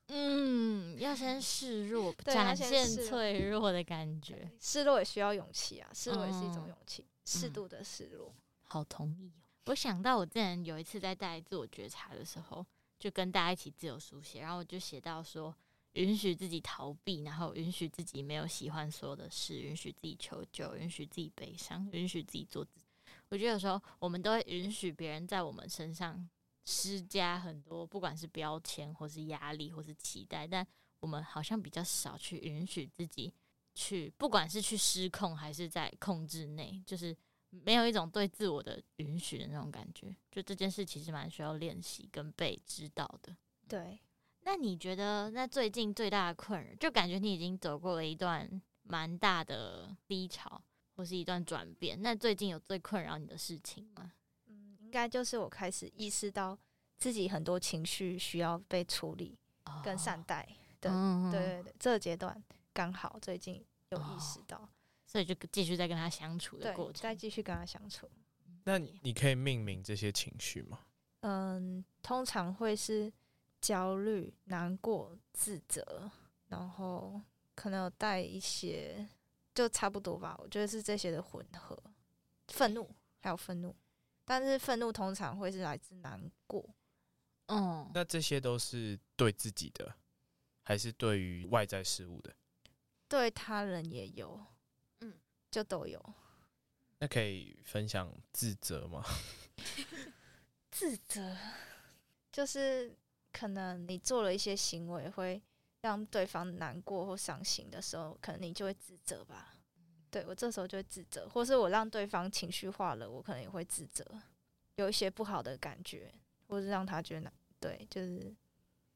[0.09, 9.31] 嗯，要先示弱， 展现脆弱的感觉，示弱也需要勇气啊，示弱也是一种勇气，适、嗯、度的示弱，好同意。
[9.67, 12.67] 我想到我之前有一次在带自我觉察的时候，
[12.99, 15.55] 就跟大家一起自由书写，然后我就写到说，
[15.93, 22.87] 允许自己逃避，然后允许自己没有喜欢所有的事，允许自己求救，允许自己悲伤，允许自己做自己。
[23.29, 26.29] 我觉得有时候我们都会允许别人在我们身上
[26.65, 30.67] 施加很多，不管是标签，或是压力，或是期待，但
[30.99, 33.33] 我们好像比较少去允许自己
[33.75, 37.17] 去，不管是去失控还是在控制内，就是。
[37.65, 43.37] 没有一种对自我的允许的那种感觉，就这件事其实蛮需要练习跟被知道的。
[43.67, 43.99] 对，
[44.43, 48.49] 那你觉得那最近最大的困扰，就感觉你已经走过了一段
[48.85, 50.63] 蛮大的低潮，
[50.95, 52.01] 或是一段转变。
[52.01, 54.13] 那最近有最困扰你的事情吗？
[54.47, 56.57] 嗯，应该就是我开始意识到
[56.99, 59.37] 自己很多情绪需要被处理
[59.83, 60.49] 跟善待
[60.81, 60.89] 的。
[60.93, 62.41] 哦、对对对，这个阶段
[62.73, 64.59] 刚好最近有意识到。
[64.59, 64.69] 哦
[65.11, 68.09] 所以就继续在跟他相处的过程，再继续跟他相处。
[68.63, 70.79] 那你可以命名这些情绪吗？
[71.23, 73.13] 嗯，通常会是
[73.61, 76.09] 焦虑、难过、自责，
[76.47, 77.21] 然后
[77.57, 79.05] 可能有带一些，
[79.53, 80.37] 就差不多吧。
[80.39, 81.77] 我觉得是这些的混合，
[82.47, 83.75] 愤怒还有愤怒。
[84.25, 86.65] 但是愤怒通常会是来自难过。
[87.47, 89.93] 嗯，那这些都是对自己的，
[90.63, 92.33] 还是对于外在事物的？
[93.11, 94.41] 对他人也有，
[95.01, 95.13] 嗯，
[95.51, 96.01] 就都有。
[97.01, 99.05] 那可以分享自责吗？
[100.71, 101.37] 自责
[102.31, 102.97] 就是
[103.33, 105.43] 可能你做了一些行为会
[105.81, 109.57] 让对方难过或伤心的时候，可能你就会自责吧。
[110.09, 114.05] 对，我这时候就会自责，或是我让对方情绪化了，我可能也会自责，
[114.77, 116.15] 有一些不好的感觉，
[116.47, 117.33] 或是让他觉得难。
[117.59, 118.33] 对，就是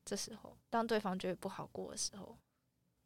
[0.04, 2.38] 这时候让对方觉得不好过的时候。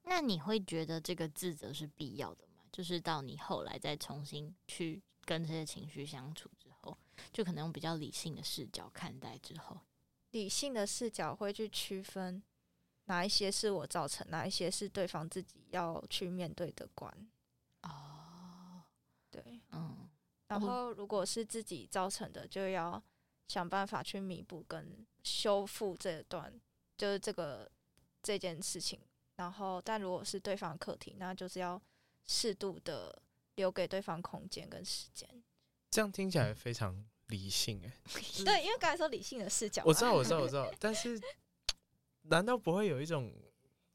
[0.09, 2.63] 那你会觉得这个自责是必要的吗？
[2.73, 6.97] 就是到你后来再重新去跟这些情绪相处之后，
[7.33, 9.79] 就可能用比较理性的视角看待之后，
[10.31, 12.43] 理性的视角会去区分
[13.05, 17.13] 哪一些是我造成，哪一些是对方自己要去面对的关。
[17.83, 18.83] 哦，
[19.31, 20.09] 对，嗯，
[20.49, 23.03] 然后如果是自己造成的，就要
[23.49, 26.53] 想办法去弥补跟修复这段，
[26.97, 27.71] 就是这个
[28.23, 29.01] 这件事情。
[29.39, 31.81] 然后，但如果是对方的课题，那就是要
[32.27, 33.23] 适度的
[33.55, 35.29] 留给对方空间跟时间。
[35.91, 38.01] 这样听起来非常理性哎。
[38.45, 40.69] 对，因为刚才说理性的视角，我知道，我知道，我知道。
[40.81, 41.21] 但是，
[42.23, 43.33] 难道不会有一种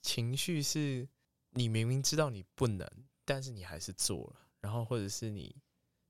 [0.02, 1.06] 情绪是，
[1.50, 2.90] 你明明知道你不能，
[3.26, 5.62] 但是你还是做了，然后或者是你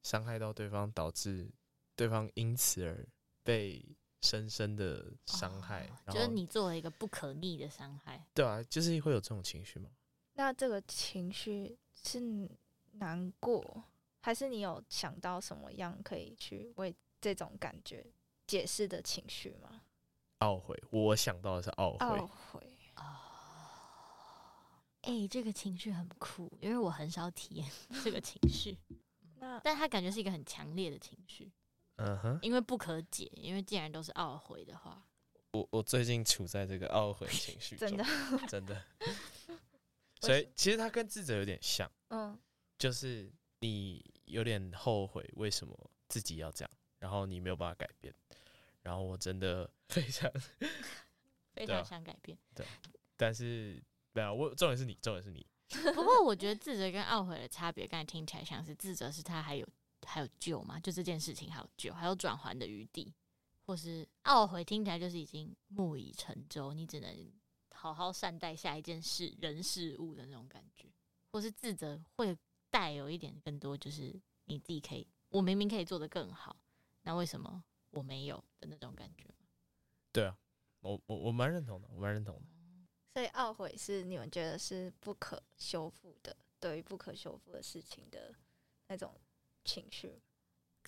[0.03, 1.51] 伤害到对方，导致
[1.95, 3.05] 对方因此而
[3.43, 3.83] 被。
[4.23, 8.25] 深深的伤害，哦，就是你做了一个不可逆的伤害。
[8.33, 9.89] 对啊，就是会有这种情绪吗？
[10.33, 12.19] 那这个情绪是
[12.93, 13.83] 难过，
[14.21, 18.05] 还是你有想到什么样可以去为这种感觉
[18.47, 19.81] 解释的情绪吗？
[20.39, 22.17] 懊悔，我想到的是懊悔。
[22.17, 23.03] 懊悔哦，
[25.01, 27.69] 哎、欸，这个情绪很酷，因为我很少体验
[28.03, 28.77] 这个情绪。
[29.35, 31.51] 那，但他感觉是一个很强烈的情绪。
[31.97, 35.05] 嗯哼，因为不可解，因为既然都是懊悔的话，
[35.51, 38.05] 我我最近处在这个懊悔情绪 中，真的
[38.47, 38.83] 真 的，
[40.21, 42.37] 所以其实它跟自责有点像，嗯，
[42.77, 45.77] 就是你有点后悔为什么
[46.09, 48.13] 自己要这样，然后你没有办法改变，
[48.81, 50.31] 然后我真的 非常
[51.53, 52.65] 非常想改变，对，
[53.15, 53.79] 但是
[54.11, 55.45] 对啊，我重点是你，重点是你。
[55.93, 59.67] 不过我觉得自责跟懊悔的差别，刚才听起来像是自责是他还有。
[60.05, 60.79] 还有救吗？
[60.79, 63.13] 就这件事情还有救，还有转圜的余地，
[63.65, 67.31] 或是懊悔，听起来就是已经木已成舟，你只能
[67.71, 70.87] 好好善待下一件事、人、事物的那种感觉，
[71.31, 72.37] 或是自责会
[72.69, 74.13] 带有一点更多，就是
[74.45, 76.55] 你自己可以，我明明可以做得更好，
[77.01, 79.29] 那为什么我没有的那种感觉？
[80.11, 80.37] 对啊，
[80.79, 82.41] 我我我蛮认同的，我蛮认同的。
[83.13, 88.33] 所以懊悔是你们觉得是不可修复的，对于不可修复的事情的
[88.87, 89.13] 那种。
[89.63, 90.21] 情绪，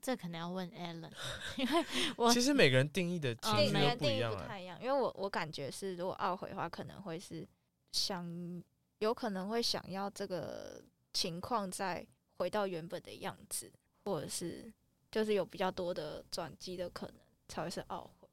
[0.02, 1.12] 这可能要问 Alan，
[1.58, 1.86] 因为
[2.18, 4.80] 我其实每个人定义的情绪都不一样，不太一样。
[4.82, 7.48] 因为我我感觉是，如果懊悔的话，可能会是
[7.92, 8.64] 想，
[9.00, 10.84] 有可能会想要这个
[11.14, 12.06] 情况再
[12.38, 13.72] 回到原本的样子，
[14.04, 14.72] 或者是
[15.12, 17.16] 就是有比较多的转机的可能，
[17.48, 18.28] 才会是懊悔。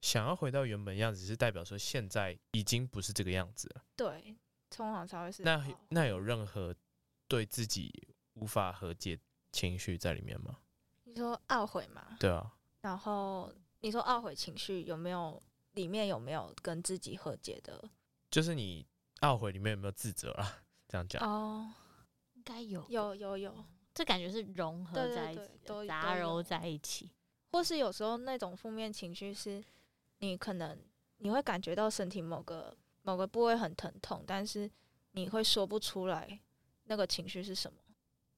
[0.00, 3.82] 想要回到原本样子，是代表说现在已经不是这个样子了。
[3.96, 4.36] 对，
[4.70, 5.42] 通常才会是。
[5.42, 6.72] 那那有任何
[7.26, 7.92] 对自己
[8.34, 9.18] 无法和解
[9.52, 10.58] 情绪在里面吗？
[11.04, 12.16] 你说懊悔吗？
[12.20, 12.54] 对啊。
[12.80, 17.90] 然后你说懊悔情绪有没有里面有没有跟自己和解的？
[18.30, 18.86] 就是你
[19.20, 20.62] 懊悔里面有没有自责啊？
[20.86, 21.72] 这样讲哦，
[22.34, 23.64] 应该有，有有有。
[23.92, 27.10] 这感觉是融合在一起，都杂糅在一起。
[27.50, 29.62] 或是有时候那种负面情绪是，
[30.18, 30.78] 你可能
[31.16, 34.70] 你会感觉到身体某个某个部位很疼痛，但是
[35.12, 36.38] 你会说不出来
[36.84, 37.78] 那个情绪是什么。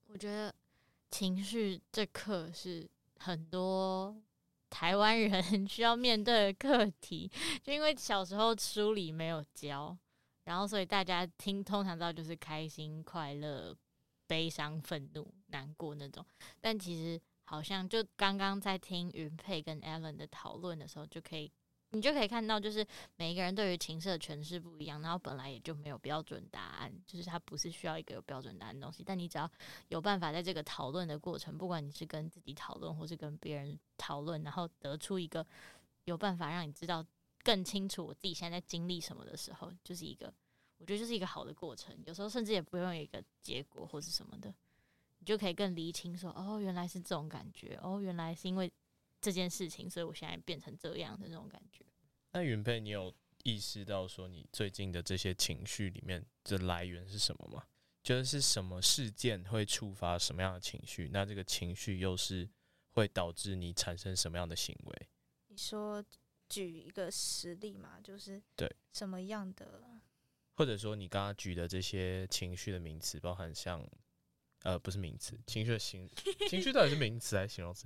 [0.07, 0.53] 我觉得。
[1.11, 4.15] 情绪这课是很多
[4.69, 7.29] 台湾人 需要面对的课题，
[7.61, 9.95] 就因为小时候书里没有教，
[10.45, 13.75] 然后所以大家听通常到就是开心、快乐、
[14.25, 16.25] 悲伤、愤怒、难过那种，
[16.61, 21.51] 但其实好像就刚刚在听云佩跟 Allen 的讨论的时候，就可以。
[21.93, 29.03] 你就可以看到，就是每一个人对于情色的诠释不一样，然后本来也就没有标准答案，就是它不是需要一个有标准答案的东西。
[29.03, 29.49] 但你只要
[29.89, 35.45] 有办法在这个讨论的过程，不管你是跟自己讨论，或是跟别人讨论，然后得出一个
[36.05, 37.05] 有办法让你知道
[37.43, 40.33] 更清楚我自己现在在经历什么的时候，就是一个
[40.77, 41.93] 我觉得就是一个好的过程。
[42.05, 44.53] 有时候甚至也不用一个结果或是什么的，
[45.19, 48.71] 你就可以更厘清说，哦，原来是这种感觉，哦，原来是因为。
[49.23, 51.85] 这件事情，所以我现在变成这样的那种感觉。
[52.31, 53.13] 那云佩，你有
[53.43, 57.65] 意识到说你最近的这些情绪里面的来源是什么吗？
[58.03, 61.09] 觉得是什么事件会触发什么样的情绪？
[61.11, 62.49] 那这个情绪又是
[62.91, 65.07] 会导致你产生什么样的行为？
[65.47, 66.03] 你说
[66.49, 69.83] 举一个实例嘛，就是对什么样的，
[70.55, 73.85] 或者说你刚刚举的这些情绪的名词，包含像
[74.63, 76.09] 呃不是名词，情绪的形
[76.49, 77.85] 情绪到底是名词还是形容词？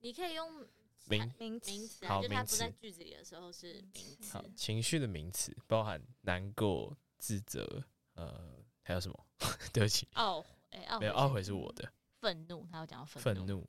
[0.00, 0.66] 你可以用
[1.06, 4.38] 名名名词，好，就它不在词句子里的时候是名词。
[4.38, 7.84] 好，情绪的名词包含难过、自责，
[8.14, 9.26] 呃，还有什么？
[9.72, 13.46] 对不起，懊悔，欸、没有懊悔是我的愤怒，他有讲到愤怒。
[13.46, 13.68] 怒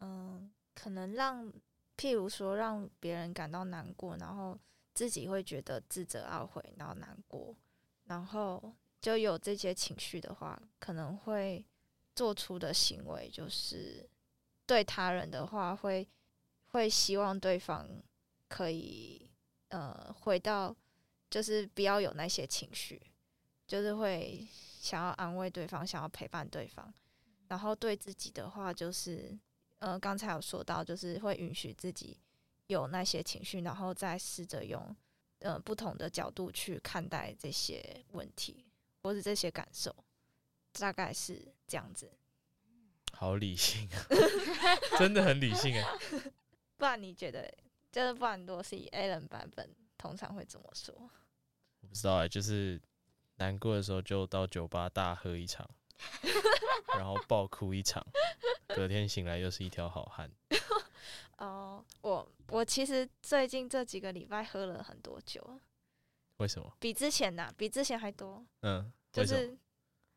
[0.00, 1.52] 嗯，可能让。
[1.94, 4.58] 譬如说，让别人感到难过，然后
[4.94, 7.54] 自己会觉得自责、懊悔，然后难过，
[8.04, 11.64] 然后就有这些情绪的话，可能会
[12.16, 14.08] 做出的行为就是
[14.66, 16.08] 对他人的话会，
[16.72, 17.88] 会希望对方
[18.48, 19.30] 可以
[19.68, 20.76] 呃回到，
[21.30, 23.00] 就是不要有那些情绪，
[23.66, 24.46] 就是会
[24.80, 26.92] 想要安慰对方，想要陪伴对方，
[27.48, 29.38] 然后对自己的话就是。
[29.82, 32.16] 呃，刚才有说到，就是会允许自己
[32.68, 34.94] 有那些情绪，然后再试着用
[35.40, 38.64] 呃不同的角度去看待这些问题
[39.02, 39.92] 或者这些感受，
[40.74, 42.12] 大概是这样子。
[43.12, 44.06] 好理性啊，
[45.00, 45.98] 真的很理性啊。
[46.82, 47.48] 不然你觉得，
[47.92, 50.92] 就是不然，如果是以 Alan 版本，通常会怎么说？
[51.80, 52.82] 我不知道哎、欸，就是
[53.36, 55.64] 难过的时候就到酒吧大喝一场，
[56.98, 58.04] 然后爆哭一场。
[58.66, 60.28] 隔天醒来又是一条好汉。
[61.38, 65.60] 哦，我我其实最近这几个礼拜喝了很多酒。
[66.38, 66.76] 为什么？
[66.80, 68.44] 比之前呐，比之前还多。
[68.62, 69.56] 嗯，就是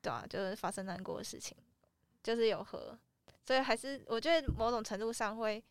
[0.02, 1.56] 对啊，就是发生难过的事情，
[2.24, 2.98] 就是有喝，
[3.46, 5.64] 所以还是我觉得某种程度上会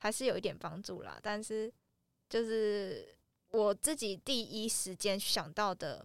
[0.00, 1.16] 还是有一点帮助啦。
[1.22, 1.72] 但是
[2.28, 3.16] 就是
[3.50, 6.04] 我自己第一时间想到的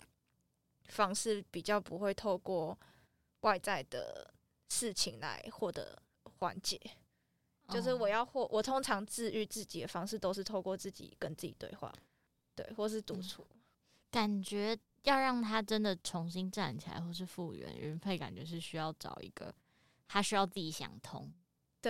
[0.90, 2.80] 方式，比较不会透过
[3.40, 4.32] 外在的
[4.70, 6.00] 事情来获得。
[6.38, 6.80] 缓解，
[7.70, 11.92] 就是我要或我通常治愈自己的方式都是透过自己跟自己对话，
[12.54, 13.48] 对，或是独处。
[14.12, 19.56] 感觉要让他真的重新站起来，或是复原，原配感觉是需要找一个
[20.08, 21.32] 他需要自己想通。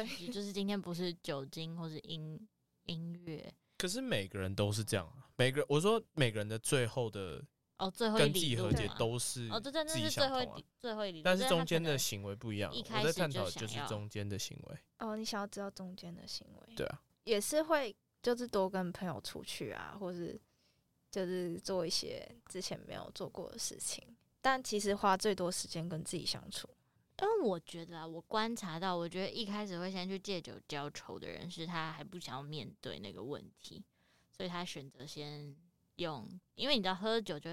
[0.04, 2.48] 对， 就是今天不是酒精或是音
[2.86, 7.44] 音乐，可是每个人都是这样，每个我说每个人的最后的。
[7.78, 12.74] 哦，最后一跟自己和解都是哦，对对，那是最后一最后一，但是中间的行为不一样。
[12.74, 14.78] 一我在探讨就是中间的行为。
[15.00, 16.74] 哦，你想要知道中间的行为？
[16.74, 17.94] 对啊，也是会
[18.24, 20.40] 就是多跟朋友出去啊，或是
[21.12, 24.02] 就是做一些之前没有做过的事情。
[24.42, 26.70] 但其实花最多时间跟自己相处。
[27.22, 33.84] 因为我觉得啊，我观察到，我觉得一开始会先去借酒浇愁的人，是他还不想要面对那个问题，
[34.32, 35.56] 所以他选择先
[35.96, 37.50] 用，因为你知道喝酒就。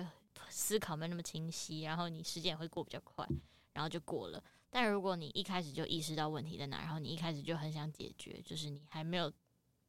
[0.49, 3.27] 思考没那么清晰，然后你时间也会过比较快，
[3.73, 4.43] 然后就过了。
[4.69, 9.33] 但如果你一开始就意识到问题在哪，然后你一开始就很想解决，就是你还没有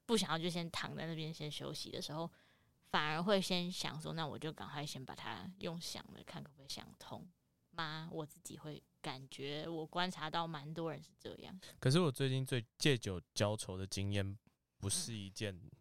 [0.05, 2.31] 不想要就先躺在那边先休息的时候，
[2.91, 7.27] 反而会先想说，那我就赶快先把它用想的看可不可以想通
[7.75, 8.09] 吗？
[8.11, 11.59] 我自己会感觉，我观察到蛮多人是这样。
[11.79, 14.37] 可是我最近最借酒浇愁的经验，
[14.77, 15.55] 不是一件。
[15.55, 15.71] 嗯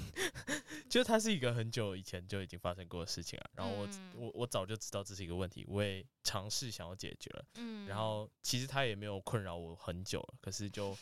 [0.88, 10.96] 就它是一个很久以前就已经发生过的事情了，然后我、嗯、我我早就知道这是一个问题，我也尝试想要解决了，嗯，然后其实它也没有困扰我很久了，可是就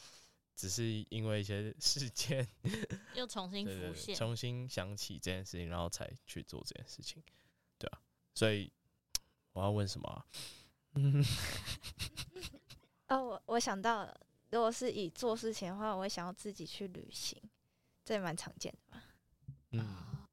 [0.56, 2.46] 只是因为一些事件
[3.14, 7.22] 又重新浮现，对对对，重新想起这件事情，然后才去做这件事情，
[7.78, 8.00] 对啊，
[8.34, 8.72] 所以
[9.58, 10.24] 我要问什么、啊？
[10.94, 11.20] 嗯，
[13.08, 17.42] 哦，我我想到了，如果是以做事情的话，我会想要自己去旅行。
[18.04, 19.02] 这也蛮常见的吧？
[19.72, 20.26] 嗯，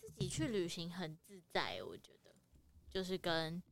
[0.00, 2.34] 自己去旅行很自在，我觉得
[2.90, 3.62] 就是跟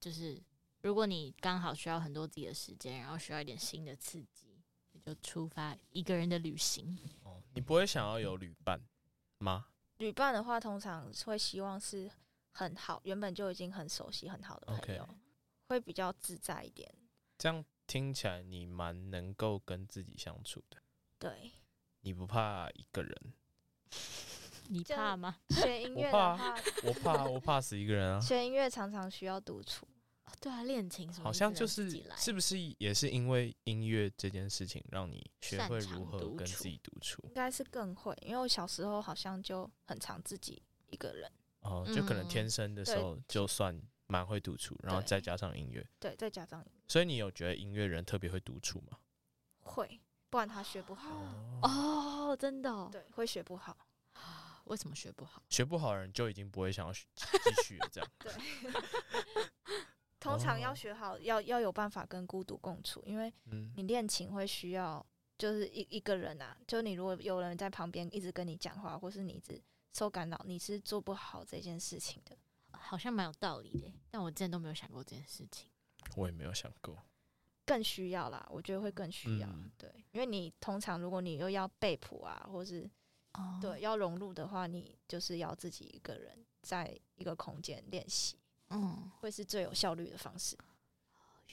[0.00, 0.42] 就是，
[0.82, 4.60] 如果你刚好需要很多自己的时间，然后需要一点新的刺激，
[4.90, 6.98] 你就出发一个人的旅行。
[7.22, 8.80] 哦，你不会想要有旅伴
[9.38, 9.68] 吗？
[9.98, 12.10] 旅伴的话，通常会希望是
[12.54, 15.16] 很好，原本就已经很熟悉、很好的朋友，Okay.
[15.68, 16.88] 会比较自在一点。
[17.36, 20.78] 这样听起来，你蛮能够跟自己相处的。
[21.18, 21.50] 对。
[22.02, 23.32] 你不怕一个人？
[24.68, 25.36] 你怕吗？
[25.50, 28.20] 学音乐的话，我怕，我怕死一个人啊！
[28.20, 29.86] 学音乐常常需要独处。
[30.40, 31.24] 对啊，练琴什么？
[31.24, 37.20] 好像就是，是不是也是因为音乐这件事情，让你学会如何跟自己独处？
[37.24, 41.30] 应该是更会，因为我小时候好像就很常自己一个人。
[41.64, 46.82] 哦，就可能天生的时候就算蛮会独处，然后再加上音乐，对，再加上音乐。
[46.86, 48.98] 所以你有觉得音乐人特别会独处吗？
[49.60, 50.00] 会。
[50.30, 51.08] 不然他学不好
[51.62, 53.86] 哦，真的、哦，对，会学不好。
[54.66, 55.40] 为什么学不好？
[55.48, 58.10] 学不好的人就已经不会想要 继续了，这样。
[58.18, 58.32] 对，
[60.18, 63.32] 通常要学好，要要有办法跟孤独共处，因为
[63.76, 65.06] 你练琴会需要
[65.38, 69.62] 就是一一个人啊，就你如果有人在旁边一直跟你讲话，或是你一直
[69.94, 72.36] 受干扰，你是做不好这件事情的。
[72.72, 75.70] 好像蛮有道理的，但我之前都没有想过这件事情。
[76.16, 77.02] 我也没有想过，
[77.64, 79.48] 更需要啦，我觉得会更需要。
[79.48, 82.90] 嗯、对，因为你通常如果你又要背谱啊，或是、
[83.34, 88.36] 哦、对要融入的话，你就是要自己一个人在一个空间练习，
[88.68, 90.58] 嗯，会是最有效率的方式。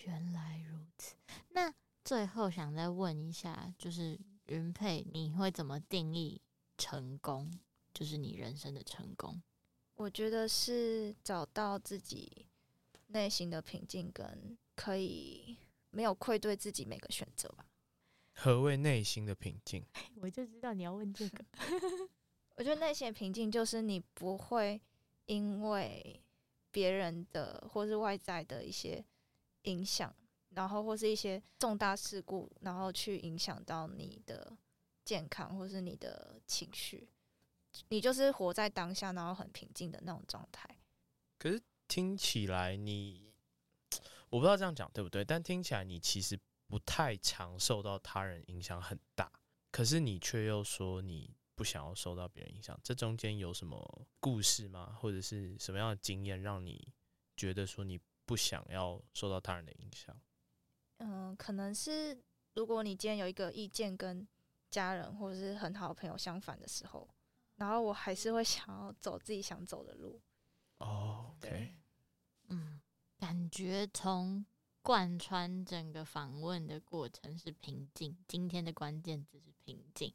[0.04, 1.16] 原来如此。
[1.50, 1.74] 那
[2.04, 6.42] 最后想再问一下，就是云佩，你会怎么定义
[6.78, 7.50] 成功？
[7.94, 9.42] 就是你人生的成功？
[9.96, 12.48] 我觉得是找到自己
[13.08, 15.58] 内心的平静，跟可以
[15.92, 17.68] 没有愧对自己每个选择吧。
[18.34, 19.86] 何谓内心的平静？
[20.16, 21.46] 我就知道你要问这个。
[22.56, 24.82] 我觉得内心的平静就是你不会
[25.26, 26.22] 因为
[26.72, 29.04] 别人的或是外在的一些
[29.64, 30.16] 影响，
[30.50, 34.58] 然后或是一些重大事故，然后去影响到你的
[35.04, 37.08] 健康或是你的情绪。
[37.90, 40.68] 你就是活在当下，然后很平静的那种状态。
[41.38, 43.34] 可是听起来你，
[44.30, 49.32] 我不知道这样讲对不对，但听起来你其实不太常受到他人影响很大。
[49.72, 54.98] 可是你却又说你不想要受到别人影响，这中间有什么故事吗？
[55.00, 56.94] 或者是什么样的经验让你
[57.36, 60.16] 觉得说你不想要受到他人的影响？
[60.98, 62.22] 嗯，可能是
[62.54, 64.28] 如果你今天有一个意见跟
[64.70, 67.10] 家人或者是很好的朋友相反的时候。
[67.62, 70.20] 然后我还是会想要走自己想走的路。
[70.80, 71.76] 哦，OK，
[72.48, 72.82] 嗯，
[73.20, 74.44] 感觉从
[74.82, 78.18] 贯穿整个访问的过程是平静。
[78.28, 80.12] 今天的关键字是平静。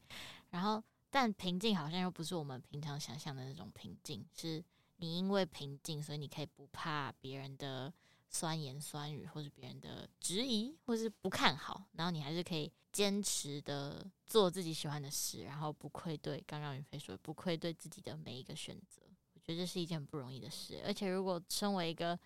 [0.50, 4.64] 然后，但平静好像又不是我们平常想象的那种平静，是
[4.96, 7.94] 你因为平静，所以你可以不怕别人的
[8.30, 12.72] 酸言酸语，或是别人的质疑，或是不看好，然后你还是可以。
[12.92, 19.02] 坚持的做自己喜欢的事，然后不愧对刚刚云飞说不愧对自己的每一个选择，
[19.34, 20.80] 我觉得这是一件很不容易的事。
[20.82, 22.18] 而且，如果身为一个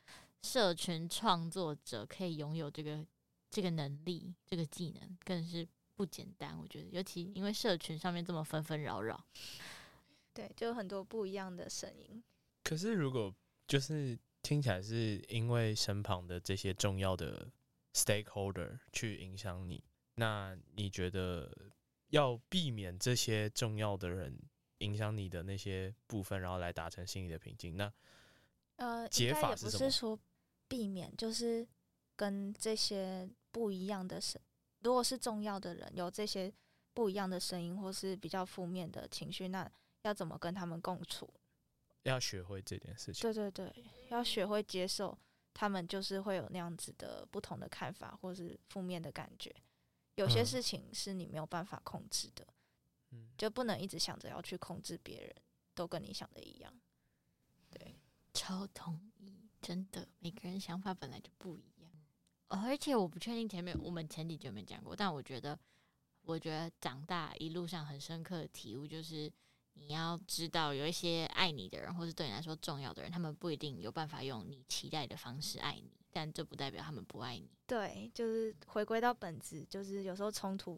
[0.42, 3.04] 社群创作者，可以拥有这个
[3.50, 6.56] 这个能力、这个技能，更是不简单。
[6.56, 9.20] 我觉得，尤其因为社群上面这么纷纷扰扰，
[10.32, 12.22] 对，就有很多不一样的声音。
[12.62, 13.34] 可是，如果
[13.66, 17.48] 就是听起来是因为身旁的这些重要的
[17.94, 19.82] stakeholder 去影响你。
[20.14, 21.50] 那你觉得
[22.08, 24.38] 要避免这些重要的人
[24.78, 27.76] 影响你的那些部分，然后来达成心理的平静？
[27.76, 27.92] 那
[28.76, 30.18] 呃，解法不是说
[30.66, 31.66] 避免，就是
[32.16, 34.40] 跟这些不一样的声，
[34.80, 36.52] 如果是重要的人有这些
[36.94, 39.70] 不一样的声音，或是比较负面的情绪，那
[40.02, 41.28] 要怎么跟他们共处？
[42.02, 43.22] 要学会这件事情。
[43.22, 45.16] 对对对，要学会接受
[45.52, 49.54] 他们就是会有那样子的不同的看法，或是负面的感觉。
[50.16, 52.46] 有些事情是你没有办法控制的，
[53.10, 55.34] 嗯，就不能一直想着要去控制别人，
[55.74, 56.72] 都跟你想的一样。
[57.70, 57.96] 对，
[58.34, 61.90] 超同意，真的，每个人想法本来就不一样。
[62.48, 65.58] 哦，而且我不确定前面我们前几集有没有讲过，但我觉得，
[66.22, 69.32] 我觉得长大一路上很深刻的体悟就是，
[69.74, 75.90] 你要知道有一些爱你的人，或是对你来说重要的人，他们不一定有办法用你期待的方式爱你。
[76.12, 77.48] 但这不代表他们不爱你。
[77.68, 80.76] 对，就是回归到本质，就是有时候冲突，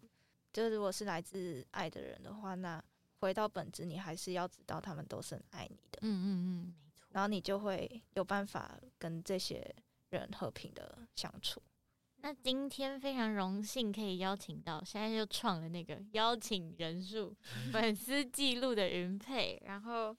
[0.53, 2.85] 就是如果是来自爱的人的话，那
[3.19, 6.01] 回到本质，你还是要知道他们都是很爱你的。
[6.03, 7.09] 嗯嗯嗯，没错。
[7.13, 9.75] 然后你就会有办法跟这些
[10.11, 11.63] 人和平的相处。
[12.23, 17.37] 那今天非常荣幸可以邀请到，现在又创了那个 邀请人数
[17.71, 20.17] 粉丝记录的云佩，然后。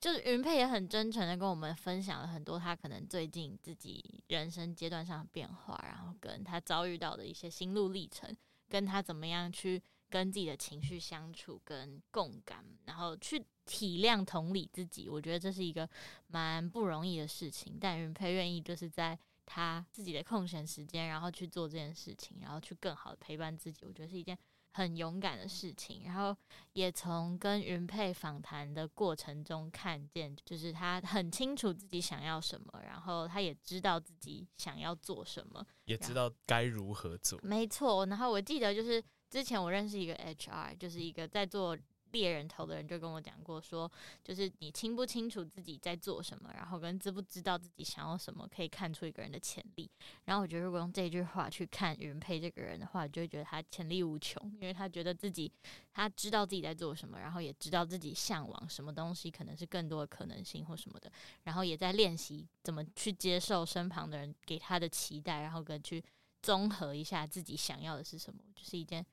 [0.00, 8.34] 就是云佩也很真诚的跟我们分享了很多他可能最近自己人生阶段上的变化，然后跟他遭遇到的一些心路历程，
[8.70, 9.78] 跟他怎么样去
[10.08, 15.06] 跟自己的情绪相处跟共感，然后去体谅同理自己。
[15.06, 15.86] 我觉得这是一个
[16.28, 19.18] 蛮不容易的事情，但云佩愿意就是在
[19.52, 23.84] 他自己的空闲时间，然后去做这件事情，然后去更好的陪伴自己。
[23.84, 24.38] 我觉得是一件。
[24.72, 26.36] 很勇敢的事情，然后
[26.74, 37.36] 也从跟云佩访谈的过程中看见，就是他很清楚自己想要什么，然后他也知道自己想要做什么，也知道该如何做。
[37.42, 41.76] 没错，然后我记得就是之前我认识一个 HR，就是一个在做。
[42.12, 43.90] 猎人头的人就跟我讲过说，
[44.22, 49.90] 就是你清不清楚自己在做什么，然后跟知不知道自己想要什么，可以看出一个人的潜力。
[50.24, 55.50] 然后我觉得，如果用这句话去看云佩这个人的话，就会觉得他潜力无穷，因为他觉得自己
[55.92, 61.10] 他知道自己在做什么，然后也知道自己向往什么东西，可能是更多的可能性或什么的，
[61.44, 66.04] 然后也在练习怎么去接受身旁的人给他的期待，然后跟去
[66.42, 69.04] 综合一下自己想要的是什么，就是一件。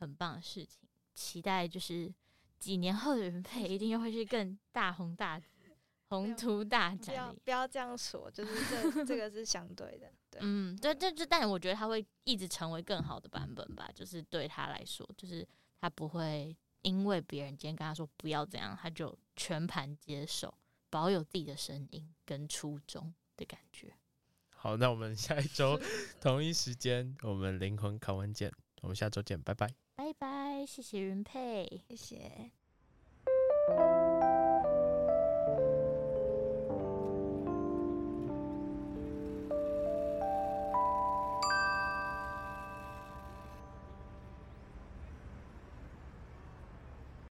[0.00, 0.88] 很棒的事情。
[1.14, 2.10] 期待就是
[2.60, 5.46] 几年后的原配一定又会是更大红大紫、
[6.08, 7.06] 宏图大展。
[7.06, 10.12] 不要不要这样说，就是这 这个是相对的。
[10.30, 13.90] 对，嗯，对，这就但我觉得他会一直成为更好的版本吧。
[13.94, 15.44] 就是对他来说，就是
[15.80, 20.54] 他不会因为别人今天跟他说不要这样，他就全盘接受，
[20.90, 23.92] 保有自己的声音跟初衷的感觉。
[24.54, 25.80] 好，那我们下一周
[26.20, 28.52] 同一时间，我们灵魂拷问见。
[28.82, 29.66] 我们下周见，拜拜。
[29.96, 32.50] 拜拜，谢谢云佩，谢谢。